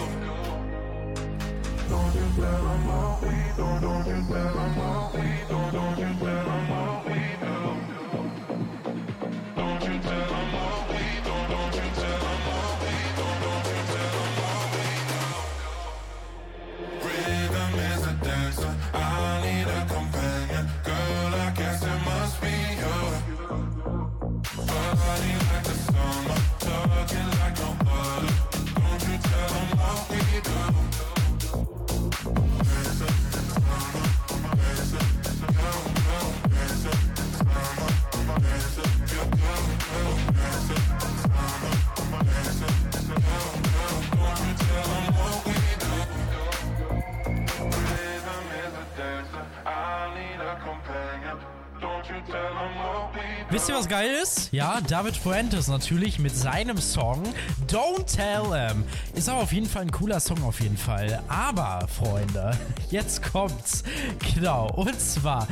Don't 1.89 2.13
you 2.19 2.27
tell 2.37 2.65
'em 2.73 2.81
what 2.89 3.21
we 3.23 3.35
do. 3.59 3.67
Don't 3.85 4.05
you 4.07 4.19
tell 4.31 4.59
'em 4.63 4.73
what 4.79 5.13
we 5.13 5.27
do. 5.49 5.57
Don't 5.77 5.97
you 6.03 6.11
tell 6.19 6.49
'em 6.55 6.69
what 6.69 6.85
we 6.85 6.87
do. 6.87 6.92
geil 53.93 54.15
ist? 54.23 54.49
Ja, 54.51 54.81
David 54.81 55.15
Fuentes 55.15 55.67
natürlich 55.67 56.17
mit 56.17 56.35
seinem 56.35 56.79
Song 56.79 57.21
Don't 57.67 58.11
Tell 58.11 58.41
Em. 58.51 58.83
Ist 59.13 59.29
auch 59.29 59.43
auf 59.43 59.53
jeden 59.53 59.67
Fall 59.67 59.83
ein 59.83 59.91
cooler 59.91 60.19
Song 60.19 60.41
auf 60.43 60.61
jeden 60.61 60.77
Fall. 60.77 61.21
Aber, 61.27 61.87
Freunde, 61.87 62.57
jetzt 62.89 63.21
kommt's. 63.21 63.83
Genau, 64.33 64.67
und 64.71 64.99
zwar, 64.99 65.47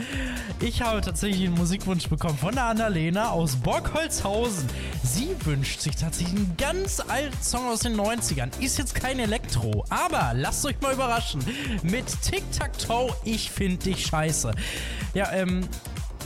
ich 0.59 0.81
habe 0.81 1.01
tatsächlich 1.01 1.45
einen 1.45 1.53
Musikwunsch 1.53 2.09
bekommen 2.09 2.35
von 2.35 2.55
der 2.55 2.63
Annalena 2.63 3.29
aus 3.29 3.57
Borgholzhausen. 3.57 4.67
Sie 5.03 5.29
wünscht 5.45 5.81
sich 5.81 5.95
tatsächlich 5.95 6.35
einen 6.35 6.57
ganz 6.57 6.99
alten 6.99 7.43
Song 7.43 7.67
aus 7.67 7.81
den 7.81 7.95
90ern. 7.95 8.49
Ist 8.59 8.79
jetzt 8.79 8.95
kein 8.95 9.19
Elektro, 9.19 9.85
aber 9.91 10.31
lasst 10.33 10.65
euch 10.65 10.81
mal 10.81 10.95
überraschen. 10.95 11.45
Mit 11.83 12.05
Tic 12.23 12.41
Tac 12.57 12.75
Toe, 12.79 13.13
ich 13.23 13.51
find 13.51 13.85
dich 13.85 14.03
scheiße. 14.07 14.51
Ja, 15.13 15.31
ähm, 15.31 15.67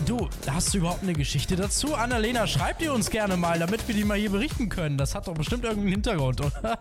Du, 0.04 0.30
hast 0.48 0.74
du 0.74 0.80
überhaupt 0.80 1.04
eine 1.04 1.14
Geschichte 1.14 1.56
dazu? 1.56 1.96
Annalena, 1.96 2.46
schreib 2.48 2.82
ihr 2.82 2.94
uns 2.94 3.10
gerne 3.10 3.38
mal, 3.38 3.58
damit 3.58 3.88
wir 3.88 3.96
die 3.96 4.04
mal 4.04 4.18
hier 4.18 4.30
berichten 4.30 4.70
können. 4.70 4.98
Das 4.98 5.16
hat 5.16 5.28
doch 5.28 5.34
bestimmt 5.34 5.64
irgendeinen 5.64 5.94
Hintergrund, 5.94 6.42
oder? 6.42 6.80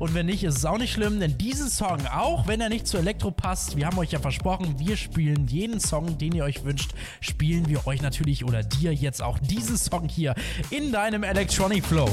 Und 0.00 0.14
wenn 0.14 0.26
nicht, 0.26 0.42
ist 0.42 0.56
es 0.56 0.64
auch 0.64 0.78
nicht 0.78 0.92
schlimm, 0.92 1.20
denn 1.20 1.36
diesen 1.36 1.68
Song, 1.68 2.06
auch 2.06 2.48
wenn 2.48 2.60
er 2.60 2.70
nicht 2.70 2.86
zu 2.86 2.96
Elektro 2.96 3.30
passt, 3.30 3.76
wir 3.76 3.86
haben 3.86 3.98
euch 3.98 4.12
ja 4.12 4.18
versprochen, 4.18 4.78
wir 4.78 4.96
spielen 4.96 5.46
jeden 5.46 5.78
Song, 5.78 6.18
den 6.18 6.34
ihr 6.34 6.44
euch 6.44 6.64
wünscht, 6.64 6.92
spielen 7.20 7.68
wir 7.68 7.86
euch 7.86 8.02
natürlich 8.02 8.44
oder 8.44 8.62
dir 8.62 8.92
jetzt 8.94 9.22
auch 9.22 9.38
diesen 9.38 9.76
Song 9.76 10.08
hier 10.08 10.34
in 10.70 10.90
deinem 10.90 11.22
Electronic 11.22 11.84
Flow. 11.84 12.08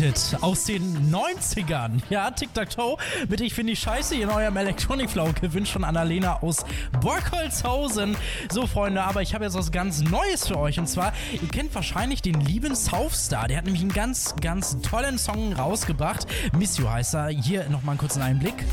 United 0.00 0.38
aus 0.40 0.64
den 0.64 1.12
90ern. 1.12 2.00
Ja, 2.08 2.30
Tic-Tac-Toe 2.30 2.96
mit 3.28 3.40
Ich 3.42 3.52
finde 3.52 3.72
die 3.72 3.76
Scheiße 3.76 4.14
in 4.14 4.30
eurem 4.30 4.56
Electronic 4.56 5.10
Flow 5.10 5.30
gewinnt 5.38 5.68
schon 5.68 5.84
Annalena 5.84 6.40
aus 6.40 6.64
Borkholzhausen. 7.00 8.16
So, 8.50 8.66
Freunde, 8.66 9.02
aber 9.02 9.20
ich 9.20 9.34
habe 9.34 9.44
jetzt 9.44 9.56
was 9.56 9.70
ganz 9.70 10.00
Neues 10.00 10.48
für 10.48 10.58
euch. 10.58 10.78
Und 10.78 10.88
zwar, 10.88 11.12
ihr 11.32 11.48
kennt 11.48 11.74
wahrscheinlich 11.74 12.22
den 12.22 12.40
lieben 12.40 12.74
Southstar. 12.74 13.48
Der 13.48 13.58
hat 13.58 13.64
nämlich 13.64 13.82
einen 13.82 13.92
ganz, 13.92 14.34
ganz 14.40 14.80
tollen 14.80 15.18
Song 15.18 15.52
rausgebracht. 15.52 16.26
Miss 16.56 16.78
You 16.78 16.88
heißt 16.88 17.14
er. 17.14 17.28
Hier 17.28 17.68
nochmal 17.68 17.92
einen 17.92 17.98
kurzen 17.98 18.22
Einblick. 18.22 18.64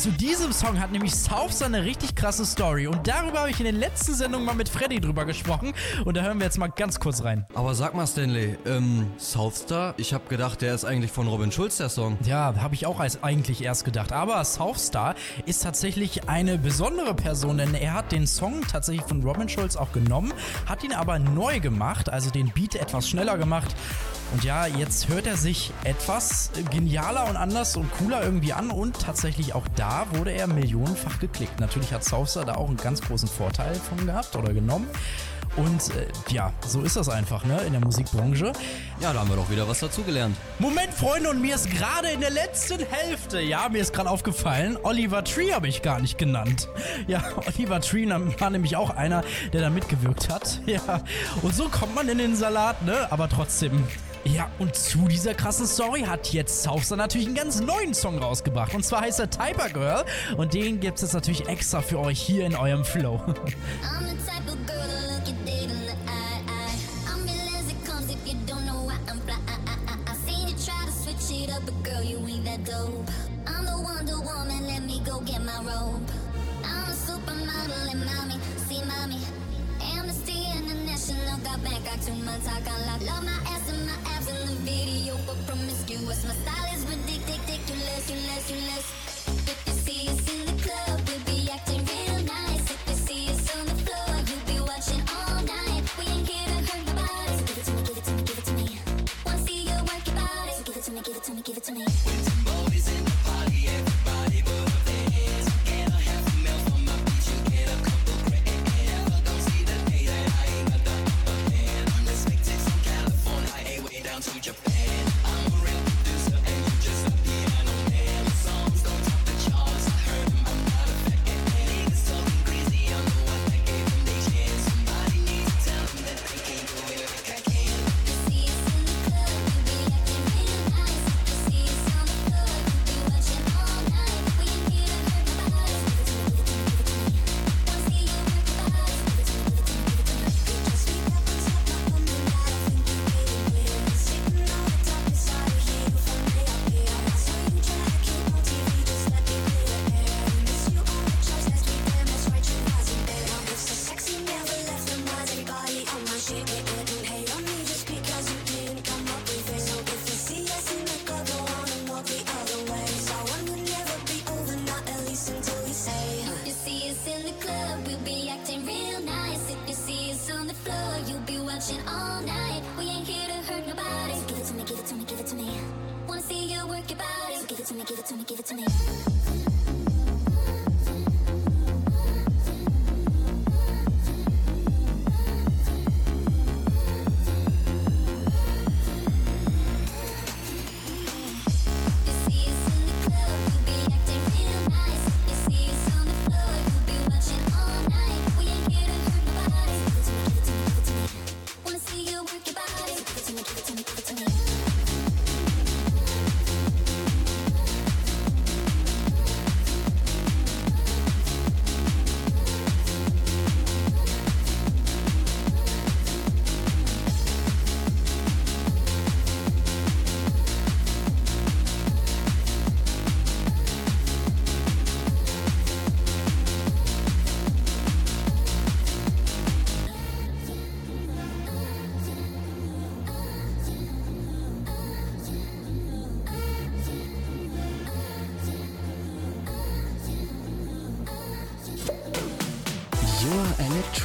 Zu 0.00 0.10
diesem 0.10 0.50
Song 0.50 0.80
hat 0.80 0.92
nämlich 0.92 1.14
Southstar 1.14 1.66
eine 1.66 1.84
richtig 1.84 2.14
krasse 2.14 2.46
Story. 2.46 2.86
Und 2.86 3.06
darüber 3.06 3.40
habe 3.40 3.50
ich 3.50 3.58
in 3.58 3.66
den 3.66 3.76
letzten 3.76 4.14
Sendungen 4.14 4.46
mal 4.46 4.54
mit 4.54 4.70
Freddy 4.70 4.98
drüber 4.98 5.26
gesprochen. 5.26 5.74
Und 6.06 6.16
da 6.16 6.22
hören 6.22 6.38
wir 6.38 6.46
jetzt 6.46 6.56
mal 6.56 6.68
ganz 6.68 6.98
kurz 6.98 7.22
rein. 7.22 7.44
Aber 7.54 7.74
sag 7.74 7.92
mal, 7.92 8.06
Stanley, 8.06 8.56
ähm, 8.64 9.10
Southstar, 9.18 9.92
ich 9.98 10.14
habe 10.14 10.24
gedacht, 10.30 10.62
der 10.62 10.74
ist 10.74 10.86
eigentlich 10.86 11.12
von 11.12 11.28
Robin 11.28 11.52
Schulz, 11.52 11.76
der 11.76 11.90
Song. 11.90 12.16
Ja, 12.24 12.54
habe 12.62 12.74
ich 12.74 12.86
auch 12.86 12.98
als 12.98 13.22
eigentlich 13.22 13.62
erst 13.62 13.84
gedacht. 13.84 14.10
Aber 14.10 14.42
Southstar 14.42 15.16
ist 15.44 15.64
tatsächlich 15.64 16.30
eine 16.30 16.56
besondere 16.56 17.12
Person, 17.12 17.58
denn 17.58 17.74
er 17.74 17.92
hat 17.92 18.10
den 18.10 18.26
Song 18.26 18.62
tatsächlich 18.62 19.04
von 19.04 19.22
Robin 19.22 19.50
Schulz 19.50 19.76
auch 19.76 19.92
genommen, 19.92 20.32
hat 20.64 20.82
ihn 20.82 20.94
aber 20.94 21.18
neu 21.18 21.60
gemacht, 21.60 22.08
also 22.08 22.30
den 22.30 22.50
Beat 22.52 22.74
etwas 22.74 23.06
schneller 23.06 23.36
gemacht. 23.36 23.76
Und 24.32 24.44
ja, 24.44 24.66
jetzt 24.66 25.08
hört 25.08 25.26
er 25.26 25.36
sich 25.36 25.72
etwas 25.84 26.50
genialer 26.70 27.28
und 27.28 27.36
anders 27.36 27.76
und 27.76 27.90
cooler 27.98 28.22
irgendwie 28.22 28.52
an 28.52 28.70
und 28.70 29.00
tatsächlich 29.00 29.54
auch 29.54 29.66
da 29.74 30.06
wurde 30.12 30.32
er 30.32 30.46
millionenfach 30.46 31.18
geklickt. 31.18 31.58
Natürlich 31.58 31.92
hat 31.92 32.04
Southstar 32.04 32.44
da 32.44 32.54
auch 32.54 32.68
einen 32.68 32.76
ganz 32.76 33.00
großen 33.00 33.28
Vorteil 33.28 33.74
von 33.74 34.06
gehabt 34.06 34.36
oder 34.36 34.52
genommen. 34.52 34.86
Und 35.56 35.94
äh, 35.96 36.06
ja, 36.32 36.52
so 36.64 36.82
ist 36.82 36.96
das 36.96 37.08
einfach, 37.08 37.44
ne, 37.44 37.60
in 37.66 37.72
der 37.72 37.80
Musikbranche. 37.80 38.52
Ja, 39.00 39.12
da 39.12 39.20
haben 39.20 39.28
wir 39.28 39.36
doch 39.36 39.50
wieder 39.50 39.66
was 39.68 39.80
dazugelernt. 39.80 40.36
Moment, 40.60 40.94
Freunde, 40.94 41.28
und 41.30 41.40
mir 41.40 41.56
ist 41.56 41.68
gerade 41.70 42.08
in 42.10 42.20
der 42.20 42.30
letzten 42.30 42.78
Hälfte, 42.78 43.40
ja, 43.40 43.68
mir 43.68 43.82
ist 43.82 43.92
gerade 43.92 44.10
aufgefallen, 44.10 44.78
Oliver 44.84 45.24
Tree 45.24 45.52
habe 45.52 45.66
ich 45.66 45.82
gar 45.82 46.00
nicht 46.00 46.18
genannt. 46.18 46.68
Ja, 47.08 47.22
Oliver 47.46 47.80
Tree 47.80 48.08
war 48.08 48.50
nämlich 48.50 48.76
auch 48.76 48.90
einer, 48.90 49.24
der 49.52 49.60
da 49.60 49.70
mitgewirkt 49.70 50.28
hat. 50.28 50.60
Ja, 50.70 51.02
und 51.42 51.52
so 51.52 51.68
kommt 51.68 51.96
man 51.96 52.08
in 52.08 52.18
den 52.18 52.36
Salat, 52.36 52.82
ne, 52.82 53.10
aber 53.10 53.28
trotzdem. 53.28 53.84
Ja, 54.24 54.50
und 54.58 54.76
zu 54.76 55.08
dieser 55.08 55.34
krassen 55.34 55.66
Story 55.66 56.02
hat 56.02 56.32
jetzt 56.32 56.62
Southstar 56.62 56.98
natürlich 56.98 57.26
einen 57.26 57.36
ganz 57.36 57.60
neuen 57.60 57.94
Song 57.94 58.18
rausgebracht. 58.18 58.74
Und 58.74 58.84
zwar 58.84 59.00
heißt 59.02 59.20
er 59.20 59.30
Typer 59.30 59.70
Girl. 59.70 60.04
Und 60.36 60.52
den 60.52 60.78
gibt 60.80 60.96
es 60.96 61.02
jetzt 61.02 61.14
natürlich 61.14 61.48
extra 61.48 61.80
für 61.80 61.98
euch 61.98 62.20
hier 62.20 62.44
in 62.44 62.54
eurem 62.54 62.84
Flow. 62.84 63.16
I'm 63.16 64.06
the 64.06 64.16
type 64.24 64.48
of 64.48 64.66
girl 64.66 64.86
to 64.86 65.14
look 65.14 65.26
you 65.26 65.34
dead 65.46 65.70
in 65.70 65.80
International 81.40 81.44
got 81.44 81.64
back, 81.64 81.84
got 81.84 82.02
too 82.02 82.14
much 82.24 82.44
talk. 82.44 82.66
I 82.66 82.98
love, 83.04 83.24
my 83.24 83.32
ass 83.46 83.68
and 83.70 83.86
my 83.86 83.96
abs 84.12 84.28
in 84.28 84.46
the 84.46 84.54
video, 84.62 85.16
but 85.26 85.36
promiscuous. 85.46 86.24
My 86.24 86.34
style 86.34 86.74
is 86.74 86.84
ridiculous, 86.86 87.38
ridiculous, 87.38 88.10
ridiculous. 88.10 88.86
If 89.48 89.66
you 89.66 89.72
see 89.72 90.08
us 90.08 90.20
in 90.32 90.46
the 90.46 90.62
club, 90.62 91.00
we'll 91.06 91.24
be 91.24 91.50
acting 91.50 91.84
real 91.84 92.24
nice. 92.24 92.70
If 92.70 92.88
you 92.88 92.94
see 92.94 93.28
us 93.30 93.56
on 93.56 93.66
the 93.66 93.74
floor, 93.84 94.16
you'll 94.28 94.46
be 94.46 94.60
watching 94.60 95.02
all 95.08 95.42
night. 95.44 95.84
We 95.98 96.04
ain't 96.06 96.28
here 96.28 96.46
to 96.46 96.72
hurt 96.72 96.86
nobody. 96.86 97.44
Give 97.46 97.58
it 97.58 97.64
to 97.64 97.72
me, 97.72 97.82
give 97.82 97.96
it 97.96 98.04
to 98.04 98.12
me, 98.12 98.22
give 98.22 98.38
it 98.38 98.44
to 98.44 98.52
me. 98.54 98.78
Wanna 99.24 99.38
see 99.38 99.62
you 99.64 99.76
work 99.88 100.04
body. 100.14 100.52
So 100.56 100.62
give 100.64 100.76
it 100.76 100.84
to 100.84 100.92
me, 100.92 101.00
give 101.02 101.16
it 101.16 101.24
to 101.24 101.32
me, 101.34 101.42
give 101.42 101.56
it 101.56 101.64
to 101.64 101.72
me. 101.72 102.19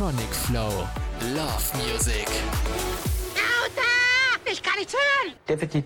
Electronic 0.05 0.35
Flow. 0.35 0.87
Love 1.33 1.77
Music. 1.77 2.27
Lauter! 3.33 4.51
Ich 4.51 4.61
kann 4.61 4.77
nichts 4.77 4.93
hören! 4.93 5.33
Definitiv, 5.49 5.83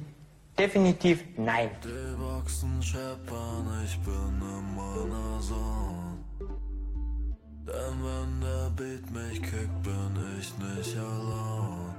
definitiv 0.58 1.24
nein. 1.38 1.70
Die 1.82 2.18
Boxen 2.18 2.84
scheppern, 2.84 3.82
ich 3.86 3.98
bin 4.00 4.42
immer 4.42 5.06
nah 5.06 5.42
so. 5.42 5.56
Denn 7.66 8.04
wenn 8.04 8.42
der 8.42 8.70
Beat 8.76 9.10
mich 9.10 9.42
kickt, 9.42 9.84
bin 9.84 10.14
ich 10.38 10.52
nicht 10.58 10.98
allein. 10.98 11.96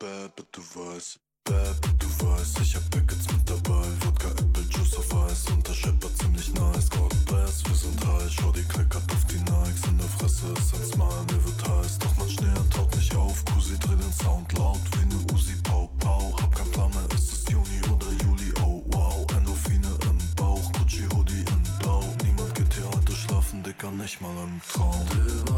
Baby, 0.00 0.42
du 0.50 0.60
weißt, 0.60 1.20
Baby, 1.44 1.88
du 2.00 2.26
weißt, 2.26 2.60
ich 2.62 2.74
hab 2.74 2.90
Packets 2.90 3.30
mit 3.30 3.48
dabei. 3.48 3.86
Wodka, 4.00 4.28
Apple 4.28 4.64
Juice 4.70 4.96
auf 4.96 5.14
Eis 5.24 5.46
und 5.50 5.68
der 5.68 5.74
scheppert 5.74 6.18
ziemlich 6.18 6.52
nice. 6.54 6.90
God 6.90 7.12
bless, 7.52 7.64
wir 7.66 7.74
sind 7.74 8.06
high, 8.06 8.30
schau 8.30 8.52
kleckert 8.52 9.12
auf 9.12 9.24
die 9.26 9.38
Nikes. 9.38 9.84
In 9.88 9.98
der 9.98 10.08
Fresse 10.08 10.46
ist 10.52 10.74
ein 10.74 10.84
Smile, 10.84 11.24
mir 11.30 11.44
wird 11.44 11.68
heiß. 11.68 11.98
Doch 11.98 12.16
mein 12.18 12.30
Schnee 12.30 12.54
taut 12.70 12.94
nicht 12.96 13.14
auf. 13.14 13.44
Kusi 13.46 13.78
dreh 13.78 13.96
den 13.96 14.12
Sound 14.12 14.52
laut 14.58 14.80
wie 14.92 15.06
ne 15.06 15.20
Uzi, 15.32 15.54
Pau, 15.62 15.90
Pau. 15.98 16.34
Hab 16.40 16.54
kein 16.54 16.70
Plan 16.70 16.90
mehr, 16.90 17.16
ist 17.16 17.32
es 17.32 17.44
Juni 17.50 17.80
oder 17.92 18.06
Juli, 18.24 18.52
oh 18.62 18.82
wow. 18.88 19.26
Endorphine 19.36 19.88
im 20.04 20.18
Bauch, 20.36 20.72
Gucci 20.72 21.04
Hoodie 21.14 21.40
in 21.40 21.62
Blau. 21.80 22.04
Niemand 22.24 22.54
geht 22.54 22.72
hier 22.74 22.88
heute 22.88 23.12
schlafen, 23.12 23.62
Dicker, 23.62 23.90
nicht 23.90 24.20
mal 24.20 24.36
im 24.44 24.60
Traum. 24.72 25.51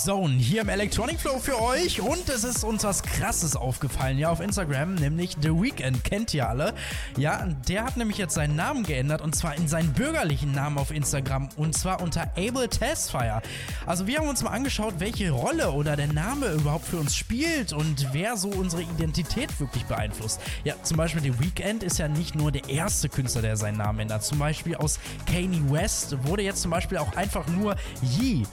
Zone 0.00 0.38
hier 0.38 0.62
im 0.62 0.70
Electronic 0.70 1.20
Flow 1.20 1.38
für 1.38 1.60
euch. 1.60 2.00
Und 2.00 2.28
es 2.30 2.44
ist 2.44 2.64
uns 2.64 2.84
was 2.84 3.02
krasses 3.20 3.54
aufgefallen, 3.54 4.16
ja, 4.16 4.30
auf 4.30 4.40
Instagram, 4.40 4.94
nämlich 4.94 5.36
The 5.42 5.50
Weeknd, 5.50 6.02
kennt 6.04 6.32
ihr 6.32 6.48
alle. 6.48 6.72
Ja, 7.18 7.46
der 7.68 7.84
hat 7.84 7.98
nämlich 7.98 8.16
jetzt 8.16 8.34
seinen 8.34 8.56
Namen 8.56 8.82
geändert 8.82 9.20
und 9.20 9.34
zwar 9.34 9.56
in 9.56 9.68
seinen 9.68 9.92
bürgerlichen 9.92 10.52
Namen 10.52 10.78
auf 10.78 10.90
Instagram 10.90 11.50
und 11.56 11.76
zwar 11.76 12.00
unter 12.00 12.22
Abel 12.38 12.66
Tesfire. 12.68 13.42
Also 13.84 14.06
wir 14.06 14.18
haben 14.18 14.28
uns 14.28 14.42
mal 14.42 14.52
angeschaut, 14.52 14.94
welche 14.98 15.32
Rolle 15.32 15.72
oder 15.72 15.96
der 15.96 16.06
Name 16.06 16.46
überhaupt 16.52 16.86
für 16.86 16.96
uns 16.96 17.14
spielt 17.14 17.74
und 17.74 18.08
wer 18.12 18.38
so 18.38 18.48
unsere 18.48 18.82
Identität 18.82 19.60
wirklich 19.60 19.84
beeinflusst. 19.84 20.40
Ja, 20.64 20.74
zum 20.82 20.96
Beispiel 20.96 21.20
The 21.20 21.38
Weeknd 21.38 21.82
ist 21.82 21.98
ja 21.98 22.08
nicht 22.08 22.34
nur 22.34 22.50
der 22.50 22.70
erste 22.70 23.10
Künstler, 23.10 23.42
der 23.42 23.58
seinen 23.58 23.76
Namen 23.76 24.00
ändert. 24.00 24.24
Zum 24.24 24.38
Beispiel 24.38 24.76
aus 24.76 24.98
Kanye 25.26 25.60
West 25.70 26.16
wurde 26.26 26.42
jetzt 26.42 26.62
zum 26.62 26.70
Beispiel 26.70 26.96
auch 26.96 27.14
einfach 27.16 27.46
nur 27.48 27.76
Yee 28.00 28.44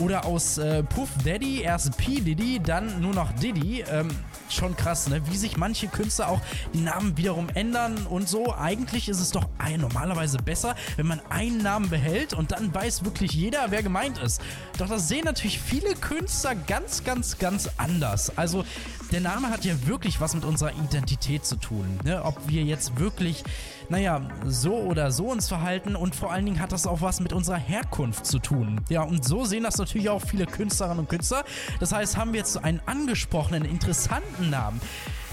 oder 0.00 0.24
aus 0.24 0.58
äh, 0.58 0.82
Puff 0.82 1.10
Daddy, 1.24 1.60
erst 1.60 1.96
P. 1.96 2.20
Diddy, 2.20 2.58
dann 2.58 3.00
nur 3.00 3.14
noch 3.14 3.30
Diddy. 3.34 3.84
Ähm, 3.88 4.15
schon 4.48 4.76
krass, 4.76 5.08
ne? 5.08 5.22
Wie 5.26 5.36
sich 5.36 5.56
manche 5.56 5.88
Künstler 5.88 6.28
auch 6.28 6.40
die 6.72 6.80
Namen 6.80 7.16
wiederum 7.16 7.48
ändern 7.54 8.06
und 8.06 8.28
so. 8.28 8.54
Eigentlich 8.54 9.08
ist 9.08 9.20
es 9.20 9.30
doch 9.30 9.46
normalerweise 9.78 10.38
besser, 10.38 10.76
wenn 10.96 11.06
man 11.06 11.20
einen 11.28 11.58
Namen 11.58 11.90
behält 11.90 12.32
und 12.32 12.52
dann 12.52 12.72
weiß 12.72 13.04
wirklich 13.04 13.32
jeder, 13.32 13.70
wer 13.70 13.82
gemeint 13.82 14.18
ist. 14.18 14.40
Doch 14.78 14.88
das 14.88 15.08
sehen 15.08 15.24
natürlich 15.24 15.60
viele 15.60 15.94
Künstler 15.94 16.54
ganz, 16.54 17.04
ganz, 17.04 17.38
ganz 17.38 17.70
anders. 17.76 18.36
Also 18.36 18.64
der 19.12 19.20
Name 19.20 19.50
hat 19.50 19.64
ja 19.64 19.74
wirklich 19.86 20.20
was 20.20 20.34
mit 20.34 20.44
unserer 20.44 20.72
Identität 20.72 21.44
zu 21.46 21.56
tun. 21.56 22.00
Ne? 22.04 22.24
Ob 22.24 22.48
wir 22.48 22.62
jetzt 22.62 22.98
wirklich, 22.98 23.44
naja, 23.88 24.20
so 24.44 24.74
oder 24.74 25.12
so 25.12 25.26
uns 25.26 25.48
verhalten 25.48 25.94
und 25.94 26.14
vor 26.14 26.32
allen 26.32 26.44
Dingen 26.44 26.60
hat 26.60 26.72
das 26.72 26.86
auch 26.86 27.02
was 27.02 27.20
mit 27.20 27.32
unserer 27.32 27.56
Herkunft 27.56 28.26
zu 28.26 28.38
tun. 28.38 28.80
Ja, 28.88 29.02
und 29.02 29.24
so 29.24 29.44
sehen 29.44 29.62
das 29.62 29.78
natürlich 29.78 30.10
auch 30.10 30.22
viele 30.22 30.46
Künstlerinnen 30.46 31.00
und 31.00 31.08
Künstler. 31.08 31.44
Das 31.78 31.92
heißt, 31.92 32.16
haben 32.16 32.32
wir 32.32 32.40
jetzt 32.40 32.62
einen 32.62 32.80
angesprochenen, 32.86 33.64
interessanten 34.06 34.50
Namen 34.50 34.80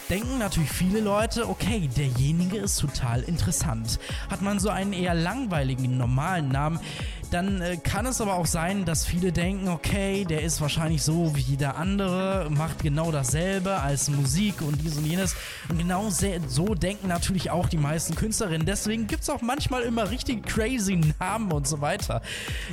denken 0.09 0.39
natürlich 0.39 0.71
viele 0.71 0.99
Leute, 0.99 1.47
okay, 1.47 1.87
derjenige 1.95 2.57
ist 2.57 2.77
total 2.77 3.21
interessant. 3.21 3.99
Hat 4.29 4.41
man 4.41 4.59
so 4.59 4.69
einen 4.69 4.93
eher 4.93 5.13
langweiligen, 5.13 5.97
normalen 5.97 6.49
Namen, 6.49 6.79
dann 7.33 7.61
äh, 7.61 7.77
kann 7.77 8.05
es 8.05 8.21
aber 8.21 8.35
auch 8.35 8.45
sein, 8.45 8.85
dass 8.85 9.05
viele 9.05 9.31
denken, 9.31 9.67
okay, 9.67 10.23
der 10.23 10.43
ist 10.43 10.61
wahrscheinlich 10.61 11.01
so 11.01 11.35
wie 11.35 11.41
jeder 11.41 11.77
andere, 11.77 12.47
macht 12.51 12.83
genau 12.83 13.11
dasselbe 13.11 13.79
als 13.79 14.09
Musik 14.09 14.61
und 14.61 14.79
dies 14.81 14.97
und 14.97 15.05
jenes. 15.05 15.35
Und 15.69 15.79
genau 15.79 16.09
so 16.09 16.75
denken 16.75 17.07
natürlich 17.07 17.49
auch 17.49 17.67
die 17.67 17.77
meisten 17.77 18.15
Künstlerinnen. 18.15 18.67
Deswegen 18.67 19.07
gibt 19.07 19.23
es 19.23 19.29
auch 19.29 19.41
manchmal 19.41 19.81
immer 19.81 20.11
richtig 20.11 20.45
crazy 20.45 21.01
Namen 21.19 21.51
und 21.51 21.67
so 21.67 21.81
weiter. 21.81 22.21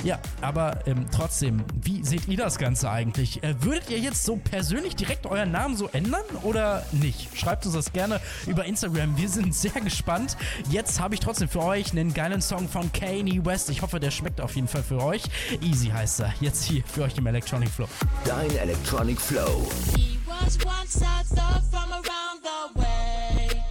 Ja, 0.03 0.19
aber 0.41 0.85
ähm, 0.85 1.05
trotzdem, 1.11 1.63
wie 1.81 2.03
seht 2.03 2.27
ihr 2.27 2.37
das 2.37 2.57
Ganze 2.57 2.91
eigentlich? 2.91 3.43
Äh, 3.43 3.55
würdet 3.63 3.89
ihr 3.89 3.99
jetzt 3.99 4.23
so 4.23 4.35
persönlich 4.35 4.95
direkt 4.95 5.25
euren 5.25 5.51
Namen 5.51 5.75
so 5.75 5.87
ändern 5.87 6.23
oder 6.43 6.85
nicht? 6.91 7.35
Schreibt 7.35 7.65
uns 7.65 7.73
das 7.73 7.93
gerne 7.93 8.21
über 8.45 8.65
Instagram. 8.65 9.17
Wir 9.17 9.29
sind 9.29 9.55
sehr 9.55 9.81
gespannt. 9.81 10.37
Jetzt 10.69 10.99
habe 10.99 11.15
ich 11.15 11.19
trotzdem 11.19 11.49
für 11.49 11.63
euch 11.63 11.91
einen 11.91 12.13
geilen 12.13 12.41
Song 12.41 12.69
von 12.69 12.91
Kanye 12.91 13.43
West. 13.43 13.69
Ich 13.69 13.81
hoffe, 13.81 13.99
der 13.99 14.11
schmeckt 14.11 14.39
auf 14.39 14.50
jeden 14.55 14.67
Fall 14.67 14.83
für 14.83 15.01
euch. 15.01 15.23
Easy 15.61 15.87
heißt 15.87 16.21
er. 16.21 16.33
Jetzt 16.39 16.63
hier 16.63 16.83
für 16.85 17.03
euch 17.03 17.17
im 17.17 17.27
Electronic 17.27 17.69
Flow. 17.69 17.87
Dein 18.25 18.49
Electronic 18.57 19.19
Flow. 19.19 19.67
He 19.95 20.19
was 20.25 20.57
once 20.65 21.01
a 21.01 21.23
thug 21.23 21.61
from 21.69 21.91
around 21.91 22.41
the 22.43 22.79
way. 22.79 23.63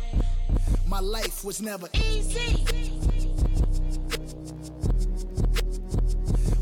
My 0.87 1.01
life 1.01 1.45
was 1.45 1.61
never 1.61 1.89
Easy. 1.95 2.65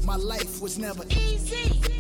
My 0.04 0.16
life 0.16 0.60
was 0.60 0.78
never 0.78 1.04
Easy. 1.10 1.97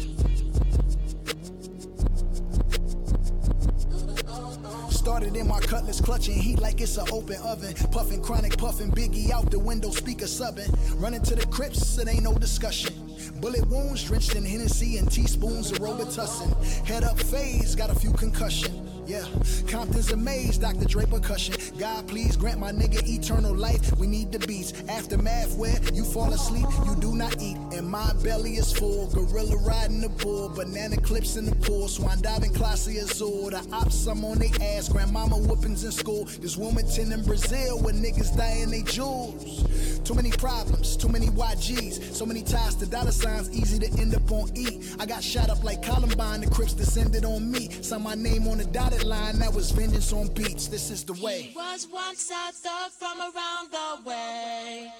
Started 4.90 5.36
in 5.36 5.46
my 5.46 5.60
cutlass, 5.60 6.00
clutching 6.00 6.34
heat 6.34 6.60
like 6.60 6.80
it's 6.80 6.96
an 6.96 7.06
open 7.12 7.36
oven. 7.44 7.74
Puffing 7.90 8.22
chronic, 8.22 8.56
puffing 8.56 8.90
Biggie 8.90 9.30
out 9.30 9.50
the 9.50 9.58
window, 9.58 9.90
speaker 9.90 10.26
subbing. 10.26 10.70
Running 11.00 11.22
to 11.22 11.34
the 11.34 11.46
crypts, 11.46 11.98
it 11.98 12.08
ain't 12.08 12.22
no 12.22 12.34
discussion. 12.34 12.94
Bullet 13.40 13.66
wounds 13.68 14.04
drenched 14.04 14.34
in 14.34 14.44
Hennessy 14.44 14.98
and 14.98 15.10
teaspoons 15.10 15.70
of 15.70 15.78
Robitussin. 15.78 16.52
Head 16.86 17.04
up 17.04 17.18
phase, 17.18 17.74
got 17.74 17.90
a 17.90 17.94
few 17.94 18.12
concussion. 18.12 18.87
Yeah, 19.08 19.24
Compton's 19.66 20.12
amazed, 20.12 20.60
Dr. 20.60 20.84
Dre 20.84 21.06
percussion. 21.06 21.54
God, 21.78 22.06
please 22.06 22.36
grant 22.36 22.60
my 22.60 22.72
nigga 22.72 23.02
eternal 23.08 23.54
life. 23.54 23.96
We 23.96 24.06
need 24.06 24.32
the 24.32 24.38
beats. 24.40 24.74
Aftermath 24.86 25.56
where 25.56 25.80
you 25.94 26.04
fall 26.04 26.30
asleep, 26.30 26.66
you 26.84 26.94
do 26.96 27.14
not 27.14 27.40
eat. 27.40 27.56
And 27.72 27.88
my 27.88 28.12
belly 28.22 28.56
is 28.56 28.70
full. 28.70 29.06
Gorilla 29.06 29.56
riding 29.66 30.02
the 30.02 30.10
bull, 30.10 30.50
banana 30.50 31.00
clips 31.00 31.36
in 31.36 31.46
the 31.46 31.54
pool. 31.54 31.88
Swan 31.88 32.20
diving 32.20 32.52
classy 32.52 32.98
azul. 32.98 33.48
The 33.48 33.66
ops, 33.72 34.06
I'm 34.06 34.22
on 34.26 34.40
they 34.40 34.52
ass. 34.60 34.90
Grandmama 34.90 35.38
whoopings 35.38 35.84
in 35.84 35.92
school. 35.92 36.26
This 36.42 36.58
Wilmington 36.58 37.10
in 37.10 37.24
Brazil 37.24 37.80
where 37.80 37.94
niggas 37.94 38.36
dying 38.36 38.70
they 38.70 38.82
jewels. 38.82 39.64
Too 40.04 40.14
many 40.14 40.30
problems, 40.30 40.96
too 40.96 41.08
many 41.08 41.26
YGs, 41.26 42.14
so 42.14 42.24
many 42.24 42.42
ties 42.42 42.74
to 42.76 42.86
dollar 42.86 43.12
signs, 43.12 43.50
easy 43.50 43.78
to 43.78 44.00
end 44.00 44.14
up 44.14 44.30
on 44.32 44.50
E. 44.56 44.80
I 44.98 45.04
got 45.04 45.22
shot 45.22 45.50
up 45.50 45.62
like 45.62 45.82
Columbine, 45.82 46.40
the 46.40 46.50
Crips 46.50 46.72
descended 46.72 47.26
on 47.26 47.50
me. 47.50 47.68
Saw 47.82 47.98
my 47.98 48.14
name 48.14 48.48
on 48.48 48.56
the 48.58 48.64
dotted 48.64 48.97
line, 49.04 49.38
that 49.38 49.52
was 49.52 49.70
vengeance 49.70 50.12
on 50.12 50.28
beats. 50.28 50.68
This 50.68 50.90
is 50.90 51.04
the 51.04 51.12
way. 51.14 51.42
He 51.42 51.56
was 51.56 51.86
once 51.92 52.30
a 52.30 52.52
thug 52.52 52.90
from 52.90 53.20
around 53.20 53.70
the 53.70 54.08
way. 54.08 54.92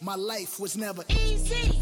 My 0.00 0.16
life 0.16 0.58
was 0.60 0.76
never 0.76 1.02
Easy. 1.08 1.72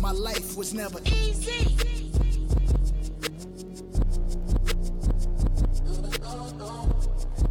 My 0.00 0.12
life 0.12 0.56
was 0.56 0.74
never 0.74 0.98
Easy. 1.06 1.76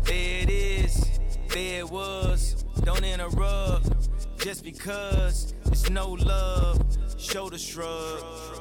There 0.03 0.41
it 0.43 0.49
is, 0.49 1.05
there 1.49 1.79
it 1.79 1.89
was. 1.89 2.63
Don't 2.83 3.03
interrupt, 3.03 3.87
just 4.39 4.63
because 4.63 5.53
it's 5.65 5.89
no 5.89 6.09
love. 6.11 6.81
Shoulder 7.17 7.57
shrug. 7.57 8.60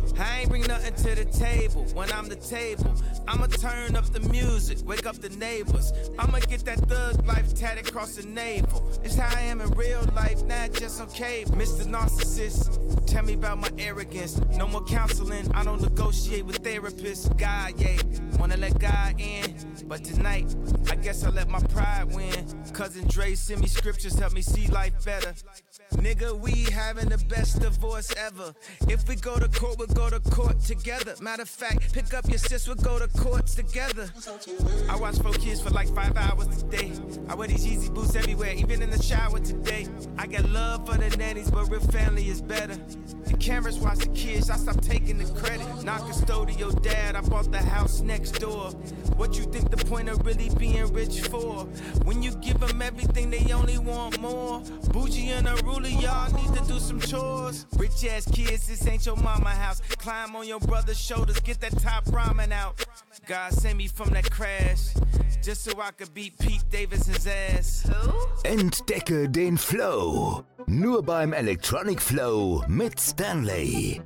I 0.19 0.41
ain't 0.41 0.49
bring 0.49 0.63
nothing 0.63 0.93
to 0.95 1.15
the 1.15 1.25
table 1.25 1.85
when 1.93 2.11
I'm 2.11 2.27
the 2.27 2.35
table. 2.35 2.93
I'ma 3.27 3.47
turn 3.47 3.95
up 3.95 4.05
the 4.05 4.19
music, 4.31 4.79
wake 4.85 5.05
up 5.05 5.17
the 5.17 5.29
neighbors. 5.29 5.93
I'ma 6.17 6.39
get 6.39 6.65
that 6.65 6.79
thug 6.89 7.25
life 7.25 7.53
tatted 7.55 7.87
across 7.87 8.15
the 8.15 8.27
navel. 8.27 8.91
It's 9.03 9.15
how 9.15 9.35
I 9.35 9.41
am 9.41 9.61
in 9.61 9.69
real 9.71 10.01
life, 10.15 10.43
not 10.43 10.73
just 10.73 10.99
on 10.99 11.07
okay. 11.07 11.43
Mr. 11.49 11.85
Narcissist, 11.85 13.05
tell 13.07 13.23
me 13.23 13.33
about 13.33 13.59
my 13.59 13.69
arrogance. 13.77 14.39
No 14.57 14.67
more 14.67 14.83
counseling, 14.85 15.49
I 15.53 15.63
don't 15.63 15.81
negotiate 15.81 16.45
with 16.45 16.63
therapists. 16.63 17.35
God, 17.37 17.73
yeah, 17.77 18.01
wanna 18.39 18.57
let 18.57 18.79
God 18.79 19.19
in. 19.19 19.55
But 19.85 20.03
tonight, 20.03 20.55
I 20.89 20.95
guess 20.95 21.23
I 21.23 21.29
let 21.29 21.49
my 21.49 21.59
pride 21.59 22.13
win. 22.13 22.45
Cousin 22.73 23.07
Dre 23.07 23.35
send 23.35 23.61
me 23.61 23.67
scriptures, 23.67 24.17
help 24.17 24.33
me 24.33 24.41
see 24.41 24.67
life 24.67 24.93
better. 25.05 25.33
Nigga, 25.95 26.37
we 26.39 26.63
having 26.71 27.09
the 27.09 27.17
best 27.17 27.59
divorce 27.59 28.13
ever. 28.17 28.53
If 28.87 29.07
we 29.07 29.15
go 29.15 29.37
to 29.37 29.47
court, 29.49 29.77
we'll 29.77 29.87
go 29.87 30.00
to 30.09 30.19
court 30.31 30.59
together. 30.61 31.15
Matter 31.21 31.43
of 31.43 31.49
fact, 31.49 31.93
pick 31.93 32.13
up 32.13 32.27
your 32.29 32.37
sis, 32.37 32.67
we'll 32.67 32.75
go 32.77 32.99
to 32.99 33.07
courts 33.19 33.55
together. 33.55 34.09
I 34.89 34.95
watch 34.95 35.17
four 35.19 35.33
kids 35.33 35.61
for 35.61 35.69
like 35.69 35.87
five 35.93 36.15
hours 36.17 36.47
a 36.61 36.65
day. 36.65 36.91
I 37.27 37.35
wear 37.35 37.47
these 37.47 37.65
Yeezy 37.65 37.93
boots 37.93 38.15
everywhere, 38.15 38.53
even 38.53 38.81
in 38.81 38.89
the 38.89 39.01
shower 39.01 39.39
today. 39.39 39.87
I 40.17 40.27
got 40.27 40.49
love 40.49 40.87
for 40.87 40.97
the 40.97 41.15
nannies, 41.17 41.49
but 41.51 41.69
real 41.69 41.81
family 41.81 42.27
is 42.27 42.41
better. 42.41 42.75
The 43.25 43.37
cameras 43.37 43.79
watch 43.79 43.99
the 43.99 44.07
kids, 44.09 44.49
I 44.49 44.57
stop 44.57 44.81
taking 44.81 45.17
the 45.17 45.25
credit. 45.39 45.67
Not 45.83 46.01
custodial 46.01 46.81
dad, 46.81 47.15
I 47.15 47.21
bought 47.21 47.51
the 47.51 47.59
house 47.59 48.01
next 48.01 48.31
door. 48.39 48.71
What 49.15 49.37
you 49.37 49.43
think 49.43 49.69
the 49.69 49.77
point 49.85 50.09
of 50.09 50.25
really 50.25 50.49
being 50.57 50.91
rich 50.93 51.21
for? 51.21 51.65
When 52.03 52.21
you 52.23 52.31
give 52.35 52.59
them 52.59 52.81
everything, 52.81 53.29
they 53.29 53.51
only 53.53 53.77
want 53.77 54.19
more. 54.19 54.61
Bougie 54.91 55.29
and 55.29 55.47
a 55.47 55.55
ruler, 55.63 55.87
y'all 55.87 56.31
need 56.33 56.53
to 56.57 56.65
do 56.65 56.79
some 56.79 56.99
chores. 56.99 57.65
Rich 57.77 58.05
ass 58.05 58.29
kids, 58.31 58.67
this 58.67 58.85
ain't 58.87 59.05
your 59.05 59.15
mama 59.15 59.49
house. 59.49 59.81
Climb 59.97 60.35
on 60.35 60.47
your 60.47 60.59
brother's 60.59 60.99
shoulders, 60.99 61.39
get 61.41 61.59
that 61.61 61.77
top 61.79 62.05
ramen 62.05 62.51
out. 62.51 62.85
God 63.27 63.53
send 63.53 63.77
me 63.77 63.87
from 63.87 64.09
that 64.11 64.29
crash, 64.31 64.93
just 65.43 65.63
so 65.63 65.79
I 65.79 65.91
could 65.91 66.13
beat 66.13 66.37
Pete 66.39 66.63
Davidson's 66.69 67.27
ass. 67.27 67.87
Entdecke 68.43 69.31
den 69.31 69.57
Flow. 69.57 70.45
Nur 70.67 71.01
beim 71.01 71.33
Electronic 71.33 72.01
Flow 72.01 72.63
mit 72.67 72.99
Stanley. 72.99 74.01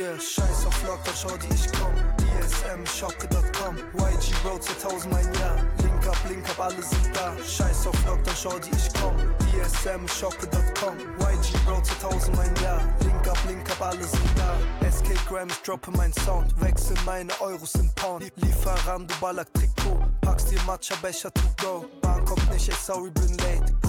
Yeah, 0.00 0.18
scheiß 0.18 0.64
auf 0.64 0.82
Locker, 0.86 1.12
schau 1.14 1.36
die 1.36 1.54
ich 1.54 1.70
komm. 1.72 1.92
DSM, 2.16 2.86
Shopke.com, 2.86 3.76
YG 3.76 4.32
Road 4.46 4.62
2000 4.62 5.12
mein 5.12 5.30
Jahr. 5.34 5.56
Link 5.82 6.06
up, 6.06 6.16
Link 6.26 6.48
up, 6.48 6.58
alle 6.58 6.82
sind 6.82 7.14
da. 7.14 7.36
Scheiß 7.44 7.86
auf 7.86 8.06
Locker, 8.06 8.34
schau 8.34 8.58
die 8.58 8.70
ich 8.70 8.88
komm. 8.98 9.14
DSM, 9.52 10.08
Shopke.com, 10.08 10.96
YG 10.96 11.68
Road 11.68 11.84
2000 11.84 12.34
mein 12.34 12.54
Jahr. 12.62 12.80
Link 13.00 13.28
up, 13.28 13.36
Link 13.46 13.70
up, 13.70 13.82
alle 13.82 14.02
sind 14.02 14.30
da. 14.36 14.56
SK 14.90 15.22
Grams, 15.28 15.60
droppe 15.64 15.90
mein 15.90 16.14
Sound. 16.24 16.58
Wechsel 16.62 16.96
meine 17.04 17.38
Euros 17.42 17.74
in 17.74 17.90
Pound. 17.96 18.32
Lieferando, 18.36 19.14
Ballack, 19.20 19.52
Trikot. 19.52 20.00
Packst 20.22 20.50
dir 20.50 20.62
Matcha-Becher 20.62 21.30
to 21.34 21.42
go. 21.62 21.84
Bahn 22.00 22.24
kommt 22.24 22.50
nicht, 22.50 22.70
ey, 22.70 22.74
sorry, 22.74 23.10
bin 23.10 23.36
late. 23.36 23.79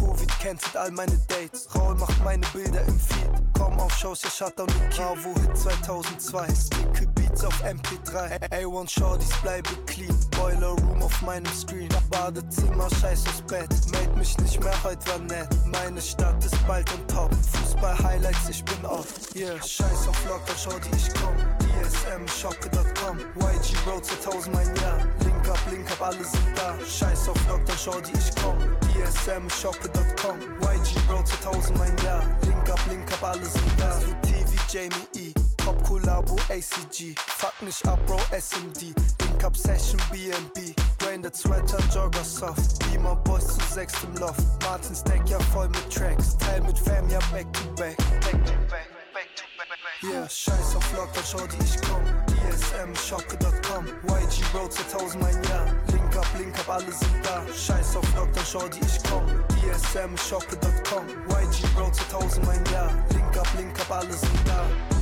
Cancelt 0.42 0.76
all 0.76 0.90
meine 0.90 1.16
Dates. 1.28 1.68
Raul 1.76 1.94
macht 1.94 2.24
meine 2.24 2.44
Bilder 2.48 2.82
im 2.88 3.00
Feed. 3.00 3.30
Komm 3.54 3.80
auf 3.80 3.94
Shows, 3.96 4.24
ja, 4.24 4.30
Shutdown 4.32 4.66
Kiel. 4.68 4.90
Bravo 4.98 5.40
Hit 5.40 5.56
2002. 5.56 6.48
Sticky 6.56 7.06
Beats 7.14 7.46
auf 7.46 7.64
MP3. 7.64 8.50
A1 8.50 8.90
Shorties 8.90 9.30
bleibe 9.44 9.70
clean. 9.86 10.21
Boiler 10.42 10.70
Room 10.70 11.04
auf 11.04 11.22
meinem 11.22 11.54
Screen. 11.54 11.88
Badezimmer, 12.10 12.90
scheiß 13.00 13.28
aufs 13.28 13.42
Bett. 13.44 13.70
Meld 13.92 14.18
mich 14.18 14.36
nicht 14.40 14.60
mehr, 14.60 14.84
heute 14.84 15.06
war 15.08 15.20
nett. 15.20 15.48
Meine 15.68 16.02
Stadt 16.02 16.44
ist 16.44 16.56
bald 16.68 16.92
on 16.94 17.08
top. 17.08 17.32
Fußball 17.54 17.98
Highlights, 18.00 18.50
ich 18.50 18.66
bin 18.66 18.84
off. 18.86 19.08
Yeah, 19.36 19.62
scheiß 19.62 20.08
auf 20.08 20.26
Locker, 20.28 20.54
schau 20.58 20.78
die 20.80 20.98
ich 20.98 21.10
komm. 21.14 21.36
DSM, 21.60 22.28
Shopke.com. 22.28 23.20
YG 23.20 23.76
Road 23.88 24.04
2000 24.04 24.56
mein 24.56 24.76
Jahr. 24.78 24.98
Link 25.24 25.48
up, 25.48 25.60
Link 25.70 25.92
up, 25.92 26.02
alle 26.02 26.24
sind 26.24 26.58
da. 26.58 26.74
Scheiß 26.86 27.30
auf 27.30 27.48
Locker, 27.48 27.78
schau 27.78 28.02
die 28.02 28.18
ich 28.18 28.32
komm. 28.42 28.58
DSM, 28.90 29.48
Shopke.com. 29.62 30.40
YG 30.62 31.12
Road 31.12 31.28
2000 31.28 31.78
mein 31.78 31.96
Jahr. 32.04 32.24
Link 32.42 32.68
up, 32.68 32.80
Link 32.90 33.12
up, 33.14 33.24
alle 33.24 33.46
sind 33.46 33.72
da. 33.78 34.00
TV, 34.24 34.52
Jamie 34.70 35.08
E. 35.16 35.34
Pop 35.58 35.82
Collabo, 35.84 36.36
ACG. 36.50 37.16
Fuck 37.38 37.62
nicht 37.62 37.88
ab, 37.88 38.00
Bro, 38.08 38.20
SMD. 38.32 38.96
Link 39.42 39.54
up 39.54 39.58
Session, 39.58 40.00
BNB. 40.12 40.76
Branded 41.00 41.36
Sweater, 41.36 41.80
Jogger 41.90 42.24
Soft. 42.24 42.78
Beamer 42.86 43.16
Boys 43.16 43.48
zu 43.48 43.74
sechs 43.74 43.96
im 44.04 44.16
Loft. 44.18 44.44
Martin 44.62 44.96
Stack 44.96 45.28
ja 45.28 45.40
voll 45.52 45.68
mit 45.68 45.90
Tracks. 45.90 46.38
Teil 46.38 46.62
mit 46.62 46.78
Fam, 46.78 47.10
ja 47.10 47.18
back 47.32 47.52
to 47.52 47.64
back. 47.70 47.98
Back 47.98 48.46
to 48.46 48.54
back, 48.70 48.86
back 49.16 49.30
to 49.36 49.44
back, 49.58 49.68
back. 49.68 50.04
Yeah, 50.04 50.30
scheiß 50.30 50.76
auf 50.76 50.96
Locker, 50.96 51.24
schau 51.26 51.48
die 51.48 51.58
ich 51.66 51.82
komm. 51.82 52.04
DSM, 52.28 52.96
Shopke.com. 52.96 53.88
YG 54.06 54.44
Road 54.54 54.72
2000 54.72 55.24
mein 55.24 55.44
Jahr. 55.50 55.66
Link 55.92 56.16
up, 56.16 56.28
Link 56.38 56.60
up, 56.60 56.70
alle 56.70 56.92
sind 56.92 57.26
da. 57.26 57.42
Scheiß 57.52 57.96
auf 57.96 58.16
Locker, 58.16 58.46
schau 58.46 58.68
die 58.68 58.86
ich 58.86 59.02
komm. 59.10 59.26
DSM, 59.58 60.16
Shopke.com. 60.18 61.08
YG 61.30 61.66
Road 61.80 61.96
2000 61.96 62.46
mein 62.46 62.64
Jahr. 62.66 62.94
Link 63.10 63.36
up, 63.36 63.48
Link 63.58 63.74
up, 63.80 63.90
alle 63.90 64.14
sind 64.14 64.48
da. 64.48 65.01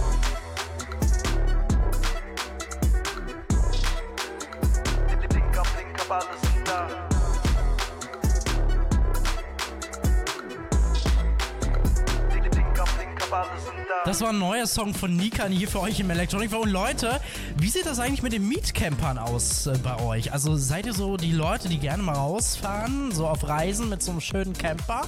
Up, 6.12 6.44
Link 6.56 6.70
up, 6.70 7.09
Das 14.10 14.22
war 14.22 14.30
ein 14.30 14.40
neuer 14.40 14.66
Song 14.66 14.96
von 14.96 15.16
Nikan 15.16 15.52
hier 15.52 15.68
für 15.68 15.82
euch 15.82 16.00
im 16.00 16.10
Electronic 16.10 16.50
Flow. 16.50 16.62
Und 16.62 16.72
Leute, 16.72 17.22
wie 17.60 17.70
sieht 17.70 17.86
das 17.86 18.00
eigentlich 18.00 18.24
mit 18.24 18.34
den 18.34 18.48
Mietcampern 18.48 19.20
aus 19.20 19.68
äh, 19.68 19.78
bei 19.84 20.02
euch? 20.02 20.34
Also 20.34 20.56
seid 20.56 20.88
ihr 20.88 20.94
so 20.94 21.16
die 21.16 21.32
Leute, 21.32 21.70
die 21.70 21.78
gerne 21.78 22.02
mal 22.02 22.16
rausfahren, 22.16 23.12
so 23.12 23.28
auf 23.28 23.48
Reisen 23.48 23.88
mit 23.88 24.02
so 24.02 24.10
einem 24.10 24.20
schönen 24.20 24.54
Camper? 24.54 25.04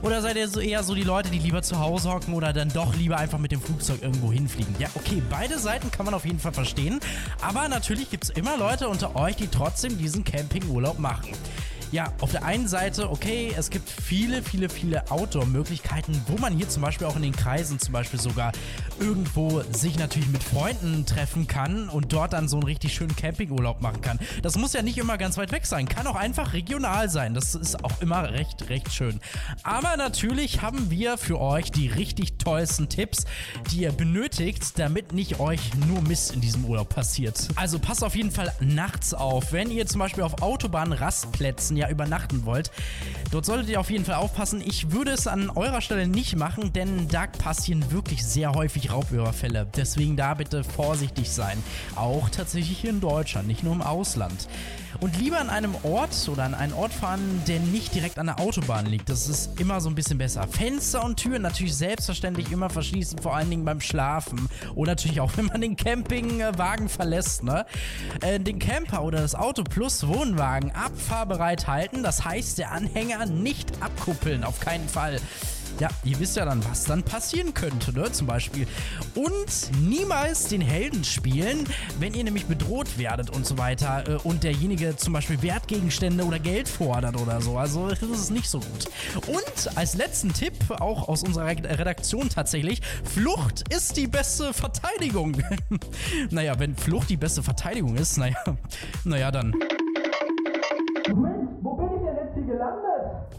Oder 0.00 0.22
seid 0.22 0.36
ihr 0.36 0.48
so 0.48 0.58
eher 0.58 0.82
so 0.84 0.94
die 0.94 1.02
Leute, 1.02 1.28
die 1.28 1.38
lieber 1.38 1.60
zu 1.60 1.80
Hause 1.80 2.10
hocken 2.10 2.32
oder 2.32 2.54
dann 2.54 2.70
doch 2.70 2.96
lieber 2.96 3.18
einfach 3.18 3.38
mit 3.38 3.52
dem 3.52 3.60
Flugzeug 3.60 4.00
irgendwo 4.00 4.32
hinfliegen? 4.32 4.74
Ja, 4.78 4.88
okay, 4.94 5.22
beide 5.28 5.58
Seiten 5.58 5.90
kann 5.90 6.06
man 6.06 6.14
auf 6.14 6.24
jeden 6.24 6.38
Fall 6.38 6.54
verstehen. 6.54 6.98
Aber 7.42 7.68
natürlich 7.68 8.08
gibt 8.08 8.24
es 8.24 8.30
immer 8.30 8.56
Leute 8.56 8.88
unter 8.88 9.16
euch, 9.16 9.36
die 9.36 9.48
trotzdem 9.48 9.98
diesen 9.98 10.24
Campingurlaub 10.24 10.98
machen. 10.98 11.28
Ja, 11.92 12.12
auf 12.20 12.30
der 12.30 12.44
einen 12.44 12.68
Seite, 12.68 13.10
okay, 13.10 13.52
es 13.56 13.68
gibt 13.68 13.90
viele, 13.90 14.44
viele, 14.44 14.68
viele 14.68 15.10
Outdoor-Möglichkeiten, 15.10 16.22
wo 16.28 16.38
man 16.38 16.56
hier 16.56 16.68
zum 16.68 16.82
Beispiel 16.82 17.08
auch 17.08 17.16
in 17.16 17.22
den 17.22 17.34
Kreisen 17.34 17.80
zum 17.80 17.92
Beispiel 17.92 18.20
sogar 18.20 18.52
irgendwo 19.00 19.62
sich 19.72 19.98
natürlich 19.98 20.28
mit 20.28 20.40
Freunden 20.40 21.04
treffen 21.04 21.48
kann 21.48 21.88
und 21.88 22.12
dort 22.12 22.32
dann 22.32 22.48
so 22.48 22.58
einen 22.58 22.62
richtig 22.62 22.94
schönen 22.94 23.16
Campingurlaub 23.16 23.80
machen 23.80 24.02
kann. 24.02 24.20
Das 24.42 24.56
muss 24.56 24.72
ja 24.72 24.82
nicht 24.82 24.98
immer 24.98 25.18
ganz 25.18 25.36
weit 25.36 25.50
weg 25.50 25.66
sein, 25.66 25.88
kann 25.88 26.06
auch 26.06 26.14
einfach 26.14 26.52
regional 26.52 27.08
sein. 27.10 27.34
Das 27.34 27.56
ist 27.56 27.82
auch 27.84 28.00
immer 28.00 28.30
recht, 28.30 28.68
recht 28.68 28.92
schön. 28.92 29.20
Aber 29.64 29.96
natürlich 29.96 30.62
haben 30.62 30.92
wir 30.92 31.18
für 31.18 31.40
euch 31.40 31.72
die 31.72 31.88
richtig 31.88 32.38
tollsten 32.38 32.88
Tipps, 32.88 33.24
die 33.72 33.80
ihr 33.80 33.92
benötigt, 33.92 34.78
damit 34.78 35.12
nicht 35.12 35.40
euch 35.40 35.74
nur 35.88 36.02
Mist 36.02 36.34
in 36.34 36.40
diesem 36.40 36.64
Urlaub 36.66 36.90
passiert. 36.90 37.48
Also 37.56 37.80
passt 37.80 38.04
auf 38.04 38.14
jeden 38.14 38.30
Fall 38.30 38.52
nachts 38.60 39.12
auf, 39.12 39.52
wenn 39.52 39.72
ihr 39.72 39.86
zum 39.86 39.98
Beispiel 39.98 40.22
auf 40.22 40.40
Autobahnrastplätzen 40.40 41.79
ja 41.80 41.88
übernachten 41.88 42.44
wollt. 42.44 42.70
Dort 43.30 43.46
solltet 43.46 43.68
ihr 43.68 43.78
auf 43.78 43.90
jeden 43.90 44.04
Fall 44.04 44.16
aufpassen. 44.16 44.60
Ich 44.60 44.90
würde 44.90 45.12
es 45.12 45.28
an 45.28 45.50
eurer 45.50 45.80
Stelle 45.80 46.08
nicht 46.08 46.34
machen, 46.34 46.72
denn 46.72 47.06
da 47.06 47.28
passieren 47.28 47.92
wirklich 47.92 48.26
sehr 48.26 48.54
häufig 48.54 48.90
Raubüberfälle. 48.90 49.68
Deswegen 49.76 50.16
da 50.16 50.34
bitte 50.34 50.64
vorsichtig 50.64 51.30
sein. 51.30 51.62
Auch 51.94 52.28
tatsächlich 52.28 52.78
hier 52.78 52.90
in 52.90 53.00
Deutschland, 53.00 53.46
nicht 53.46 53.62
nur 53.62 53.72
im 53.72 53.82
Ausland. 53.82 54.48
Und 54.98 55.16
lieber 55.16 55.38
an 55.38 55.48
einem 55.48 55.76
Ort 55.84 56.28
oder 56.28 56.42
an 56.42 56.54
einen 56.54 56.72
Ort 56.72 56.92
fahren, 56.92 57.42
der 57.46 57.60
nicht 57.60 57.94
direkt 57.94 58.18
an 58.18 58.26
der 58.26 58.40
Autobahn 58.40 58.86
liegt. 58.86 59.08
Das 59.08 59.28
ist 59.28 59.60
immer 59.60 59.80
so 59.80 59.88
ein 59.88 59.94
bisschen 59.94 60.18
besser. 60.18 60.48
Fenster 60.48 61.04
und 61.04 61.16
Türen 61.16 61.42
natürlich 61.42 61.76
selbstverständlich 61.76 62.50
immer 62.50 62.68
verschließen, 62.68 63.20
vor 63.20 63.36
allen 63.36 63.48
Dingen 63.48 63.64
beim 63.64 63.80
Schlafen. 63.80 64.48
Oder 64.74 64.92
natürlich 64.92 65.20
auch, 65.20 65.30
wenn 65.36 65.46
man 65.46 65.60
den 65.60 65.76
Campingwagen 65.76 66.88
verlässt. 66.88 67.44
Ne? 67.44 67.64
Äh, 68.22 68.40
den 68.40 68.58
Camper 68.58 69.04
oder 69.04 69.20
das 69.20 69.36
Auto 69.36 69.62
plus 69.62 70.08
Wohnwagen 70.08 70.72
abfahrbereit 70.72 71.68
halten. 71.68 72.02
Das 72.02 72.24
heißt, 72.24 72.58
der 72.58 72.72
Anhänger 72.72 73.19
nicht 73.26 73.82
abkuppeln, 73.82 74.44
auf 74.44 74.60
keinen 74.60 74.88
Fall. 74.88 75.20
Ja, 75.78 75.88
ihr 76.04 76.18
wisst 76.18 76.36
ja 76.36 76.44
dann, 76.44 76.62
was 76.68 76.84
dann 76.84 77.02
passieren 77.02 77.54
könnte, 77.54 77.92
ne? 77.94 78.12
Zum 78.12 78.26
Beispiel. 78.26 78.66
Und 79.14 79.80
niemals 79.80 80.48
den 80.48 80.60
Helden 80.60 81.04
spielen, 81.04 81.66
wenn 81.98 82.12
ihr 82.12 82.24
nämlich 82.24 82.44
bedroht 82.46 82.98
werdet 82.98 83.30
und 83.30 83.46
so 83.46 83.56
weiter 83.56 84.04
äh, 84.06 84.16
und 84.24 84.44
derjenige 84.44 84.96
zum 84.96 85.14
Beispiel 85.14 85.40
Wertgegenstände 85.42 86.24
oder 86.24 86.38
Geld 86.38 86.68
fordert 86.68 87.18
oder 87.18 87.40
so. 87.40 87.56
Also 87.56 87.88
das 87.88 88.02
ist 88.02 88.30
nicht 88.30 88.50
so 88.50 88.60
gut. 88.60 88.88
Und 89.26 89.76
als 89.76 89.94
letzten 89.94 90.34
Tipp, 90.34 90.52
auch 90.80 91.08
aus 91.08 91.22
unserer 91.22 91.46
Redaktion 91.46 92.28
tatsächlich, 92.28 92.82
Flucht 93.04 93.72
ist 93.74 93.96
die 93.96 94.06
beste 94.06 94.52
Verteidigung. 94.52 95.42
naja, 96.30 96.58
wenn 96.58 96.76
Flucht 96.76 97.08
die 97.08 97.16
beste 97.16 97.42
Verteidigung 97.42 97.96
ist, 97.96 98.18
naja, 98.18 98.36
naja 99.04 99.30
dann. 99.30 99.54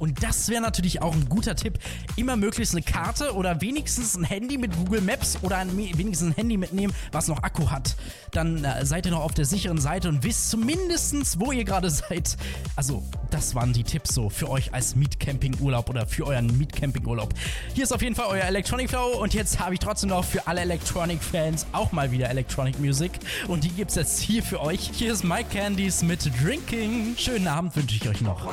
Und 0.02 0.24
das 0.24 0.50
wäre 0.50 0.64
natürlich 0.64 1.04
auch 1.04 1.14
ein 1.14 1.30
guter 1.30 1.56
Tipp. 1.56 1.78
Immer 2.16 2.36
möglichst 2.36 2.74
eine 2.74 2.82
Karte 2.82 3.36
oder 3.36 3.62
wenigstens 3.62 4.18
ein 4.18 4.24
Handy 4.24 4.58
mit 4.58 4.76
Google 4.76 5.02
Maps 5.02 5.38
oder 5.44 5.58
ein, 5.58 5.78
wenigstens 5.78 6.30
ein 6.30 6.36
Handy 6.36 6.58
mitnehmen, 6.58 6.92
was 7.12 7.28
noch 7.28 7.44
Akku 7.44 7.70
hat. 7.70 7.96
Dann 8.32 8.66
äh, 8.66 8.84
seid 8.84 9.06
ihr 9.06 9.12
noch 9.12 9.24
auf 9.24 9.36
der 9.36 9.46
sicheren 9.46 9.78
Seite 9.78 10.10
und 10.10 10.24
wisst 10.24 10.50
zumindestens, 10.50 11.40
wo 11.40 11.52
ihr 11.52 11.66
gerade 11.66 11.88
seid. 11.92 12.36
Also, 12.76 13.04
das 13.30 13.54
waren 13.54 13.74
die 13.74 13.84
Tipps 13.84 14.16
so 14.16 14.32
für 14.32 14.50
euch 14.50 14.74
als 14.74 14.96
Mietcampingurlaub 14.96 15.88
oder 15.88 16.08
für 16.08 16.26
euren 16.26 16.48
Mietcampingurlaub. 16.58 17.36
Hier 17.76 17.84
ist 17.84 17.94
auf 17.94 18.02
jeden 18.02 18.16
Fall 18.16 18.26
euer 18.30 18.46
Electronic 18.46 18.90
Flow 18.90 19.22
und 19.22 19.36
jetzt 19.36 19.60
habe 19.60 19.76
ich 19.76 19.80
trotzdem 19.80 20.10
noch 20.10 20.26
für 20.26 20.48
alle 20.48 20.62
Electronic-Fans 20.62 21.68
auch 21.74 21.92
mal 21.92 22.12
wieder 22.12 22.28
Electronic 22.28 22.80
Music 22.80 23.12
und 23.48 23.64
die 23.64 23.70
gibt's 23.70 23.94
jetzt 23.94 24.20
hier 24.20 24.42
für 24.42 24.62
euch. 24.62 24.90
Hier 24.94 25.14
ist 25.14 25.24
Mike 25.24 25.56
Candies 25.56 26.02
mit 26.02 26.28
Drinking. 26.44 27.16
Schönen 27.18 27.48
Abend 27.48 27.76
wünsche 27.76 27.96
ich 27.96 28.10
euch 28.10 28.22
noch. 28.22 28.52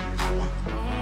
i 0.00 0.99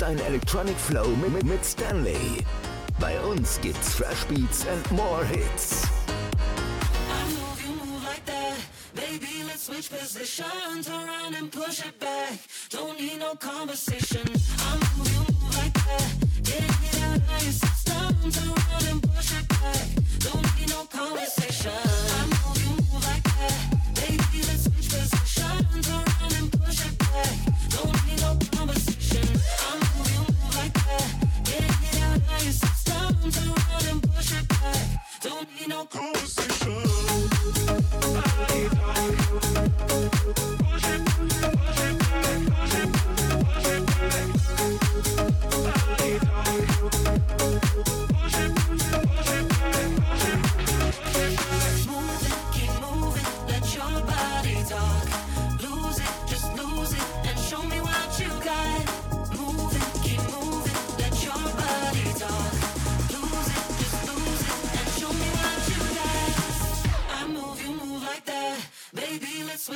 Ist 0.00 0.08
dein 0.08 0.18
Electronic 0.20 0.78
Flow 0.78 1.08
mit, 1.08 1.44
mit 1.44 1.62
Stanley. 1.62 2.42
Bei 2.98 3.20
uns 3.20 3.60
gibt's 3.60 3.92
Fresh 3.92 4.24
Beats 4.28 4.66
and 4.66 4.90
more 4.92 5.22
Hits. 5.26 5.82
Baby, 8.94 9.44
let's 9.46 9.66
switch 9.66 9.90
positions 9.90 10.88
around 10.88 11.34
and 11.38 11.52
push 11.52 11.80
it 11.80 12.00
back. 12.00 12.09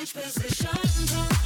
Switch 0.07 0.23
positions 0.23 1.44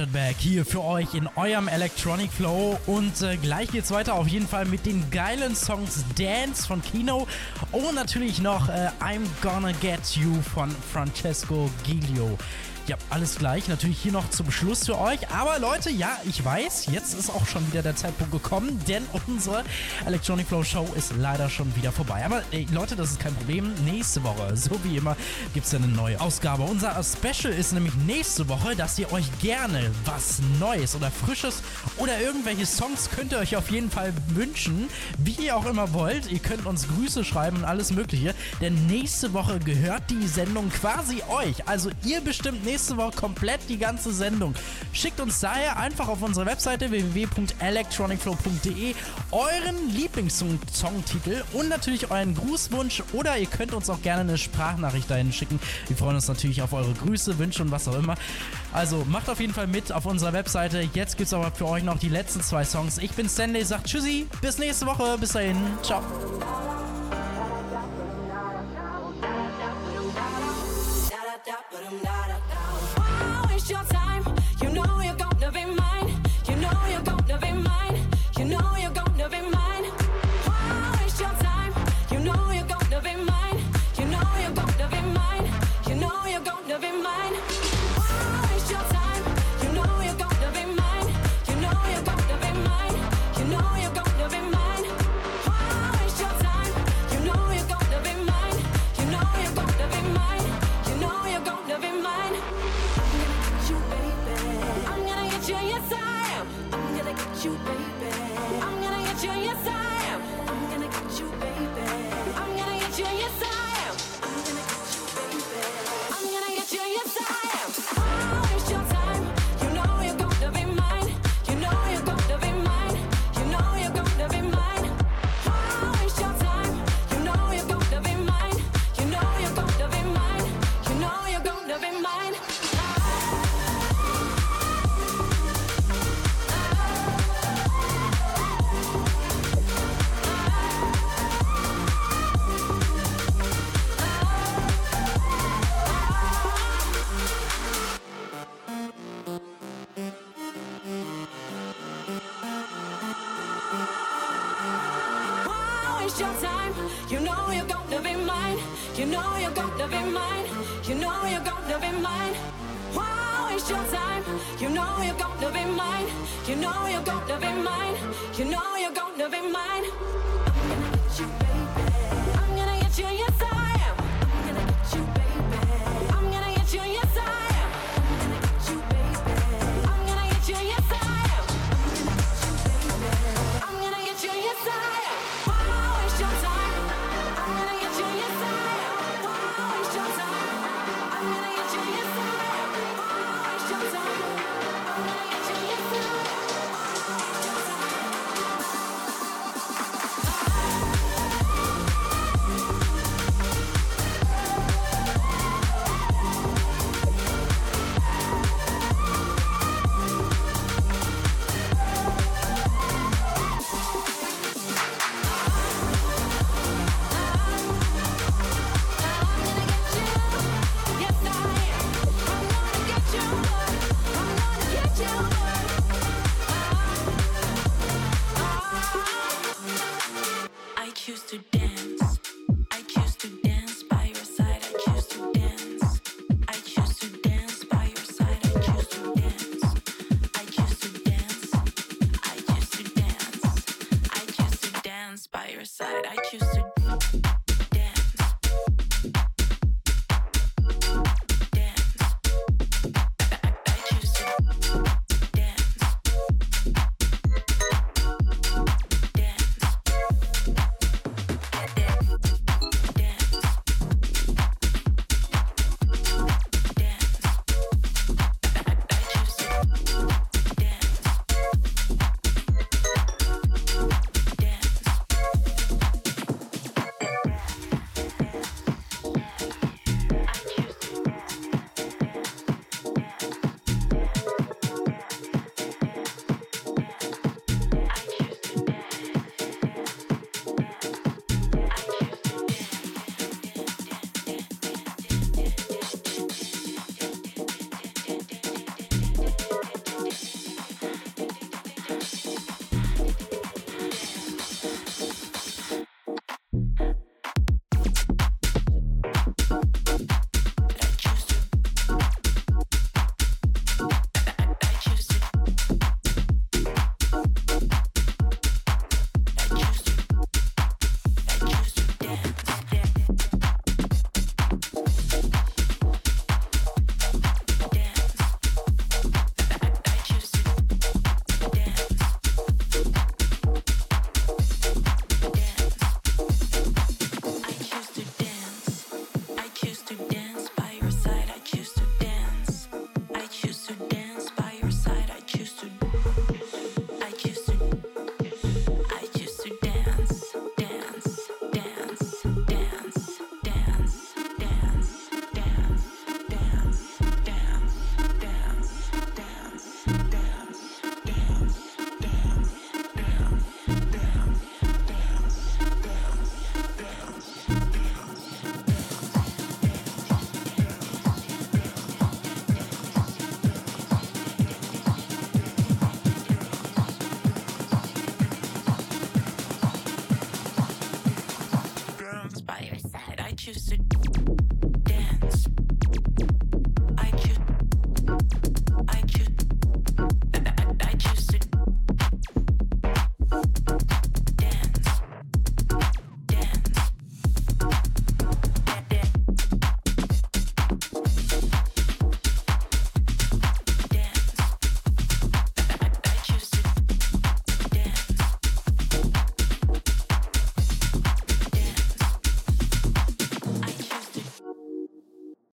It 0.00 0.12
Back 0.12 0.36
hier 0.38 0.64
für 0.64 0.82
euch 0.82 1.14
in 1.14 1.28
eurem 1.36 1.68
Electronic 1.68 2.32
Flow. 2.32 2.78
Und 2.86 3.22
äh, 3.22 3.36
gleich 3.36 3.70
geht's 3.70 3.90
weiter 3.90 4.14
auf 4.14 4.26
jeden 4.26 4.48
Fall 4.48 4.64
mit 4.64 4.86
den 4.86 5.10
geilen 5.10 5.54
Songs 5.54 6.04
Dance 6.16 6.66
von 6.66 6.82
Kino 6.82 7.26
und 7.72 7.94
natürlich 7.94 8.40
noch 8.40 8.68
äh, 8.68 8.88
I'm 9.00 9.26
Gonna 9.42 9.72
Get 9.80 10.16
You 10.16 10.40
von 10.54 10.70
Francesco 10.92 11.70
Giglio. 11.84 12.38
Ja, 12.90 12.96
alles 13.08 13.36
gleich. 13.36 13.68
Natürlich 13.68 14.00
hier 14.00 14.10
noch 14.10 14.28
zum 14.30 14.50
Schluss 14.50 14.86
für 14.86 14.98
euch. 14.98 15.30
Aber 15.30 15.60
Leute, 15.60 15.90
ja, 15.90 16.18
ich 16.28 16.44
weiß, 16.44 16.86
jetzt 16.86 17.14
ist 17.14 17.30
auch 17.30 17.46
schon 17.46 17.64
wieder 17.70 17.82
der 17.82 17.94
Zeitpunkt 17.94 18.32
gekommen, 18.32 18.80
denn 18.88 19.04
unsere 19.28 19.62
Electronic 20.06 20.48
Flow 20.48 20.64
Show 20.64 20.88
ist 20.96 21.12
leider 21.16 21.48
schon 21.48 21.72
wieder 21.76 21.92
vorbei. 21.92 22.24
Aber 22.24 22.42
ey, 22.50 22.66
Leute, 22.72 22.96
das 22.96 23.12
ist 23.12 23.20
kein 23.20 23.32
Problem. 23.36 23.72
Nächste 23.84 24.24
Woche, 24.24 24.56
so 24.56 24.72
wie 24.82 24.96
immer, 24.96 25.16
gibt 25.54 25.66
es 25.66 25.74
eine 25.76 25.86
neue 25.86 26.20
Ausgabe. 26.20 26.64
Unser 26.64 27.00
Special 27.04 27.52
ist 27.52 27.72
nämlich 27.74 27.94
nächste 28.08 28.48
Woche, 28.48 28.74
dass 28.74 28.98
ihr 28.98 29.12
euch 29.12 29.26
gerne 29.40 29.92
was 30.04 30.40
Neues 30.58 30.96
oder 30.96 31.12
Frisches 31.12 31.62
oder 31.96 32.20
irgendwelche 32.20 32.66
Songs 32.66 33.08
könnt 33.08 33.30
ihr 33.30 33.38
euch 33.38 33.54
auf 33.54 33.70
jeden 33.70 33.92
Fall 33.92 34.12
wünschen, 34.30 34.88
wie 35.18 35.46
ihr 35.46 35.56
auch 35.56 35.66
immer 35.66 35.92
wollt. 35.92 36.28
Ihr 36.28 36.40
könnt 36.40 36.66
uns 36.66 36.88
Grüße 36.88 37.24
schreiben 37.24 37.58
und 37.58 37.64
alles 37.66 37.92
Mögliche, 37.92 38.34
denn 38.60 38.86
nächste 38.88 39.32
Woche 39.32 39.60
gehört 39.60 40.02
die 40.10 40.26
Sendung 40.26 40.70
quasi 40.70 41.22
euch. 41.28 41.68
Also 41.68 41.90
ihr 42.04 42.20
bestimmt 42.20 42.64
nächste 42.64 42.79
Woche 42.96 43.16
komplett 43.16 43.60
die 43.68 43.78
ganze 43.78 44.12
Sendung. 44.12 44.54
Schickt 44.92 45.20
uns 45.20 45.38
daher 45.40 45.78
einfach 45.78 46.08
auf 46.08 46.22
unsere 46.22 46.46
Webseite 46.46 46.90
www.electronicflow.de 46.90 48.94
euren 49.30 49.90
Lieblingssongtitel 49.94 51.44
und 51.52 51.68
natürlich 51.68 52.10
euren 52.10 52.34
Grußwunsch 52.34 53.04
oder 53.12 53.38
ihr 53.38 53.46
könnt 53.46 53.74
uns 53.74 53.88
auch 53.90 54.02
gerne 54.02 54.22
eine 54.22 54.38
Sprachnachricht 54.38 55.10
dahin 55.10 55.32
schicken. 55.32 55.60
Wir 55.86 55.96
freuen 55.96 56.16
uns 56.16 56.26
natürlich 56.28 56.62
auf 56.62 56.72
eure 56.72 56.92
Grüße, 56.94 57.38
Wünsche 57.38 57.62
und 57.62 57.70
was 57.70 57.86
auch 57.88 57.98
immer. 57.98 58.16
Also 58.72 59.04
macht 59.08 59.28
auf 59.28 59.40
jeden 59.40 59.54
Fall 59.54 59.66
mit 59.66 59.92
auf 59.92 60.06
unserer 60.06 60.32
Webseite. 60.32 60.88
Jetzt 60.94 61.16
gibt 61.16 61.26
es 61.26 61.34
aber 61.34 61.50
für 61.50 61.68
euch 61.68 61.82
noch 61.82 61.98
die 61.98 62.08
letzten 62.08 62.42
zwei 62.42 62.64
Songs. 62.64 62.98
Ich 62.98 63.10
bin 63.12 63.28
Stanley, 63.28 63.64
sagt 63.64 63.86
Tschüssi, 63.86 64.28
bis 64.40 64.58
nächste 64.58 64.86
Woche, 64.86 65.18
bis 65.18 65.32
dahin, 65.32 65.56
ciao. 65.82 66.02
Why 71.90 72.29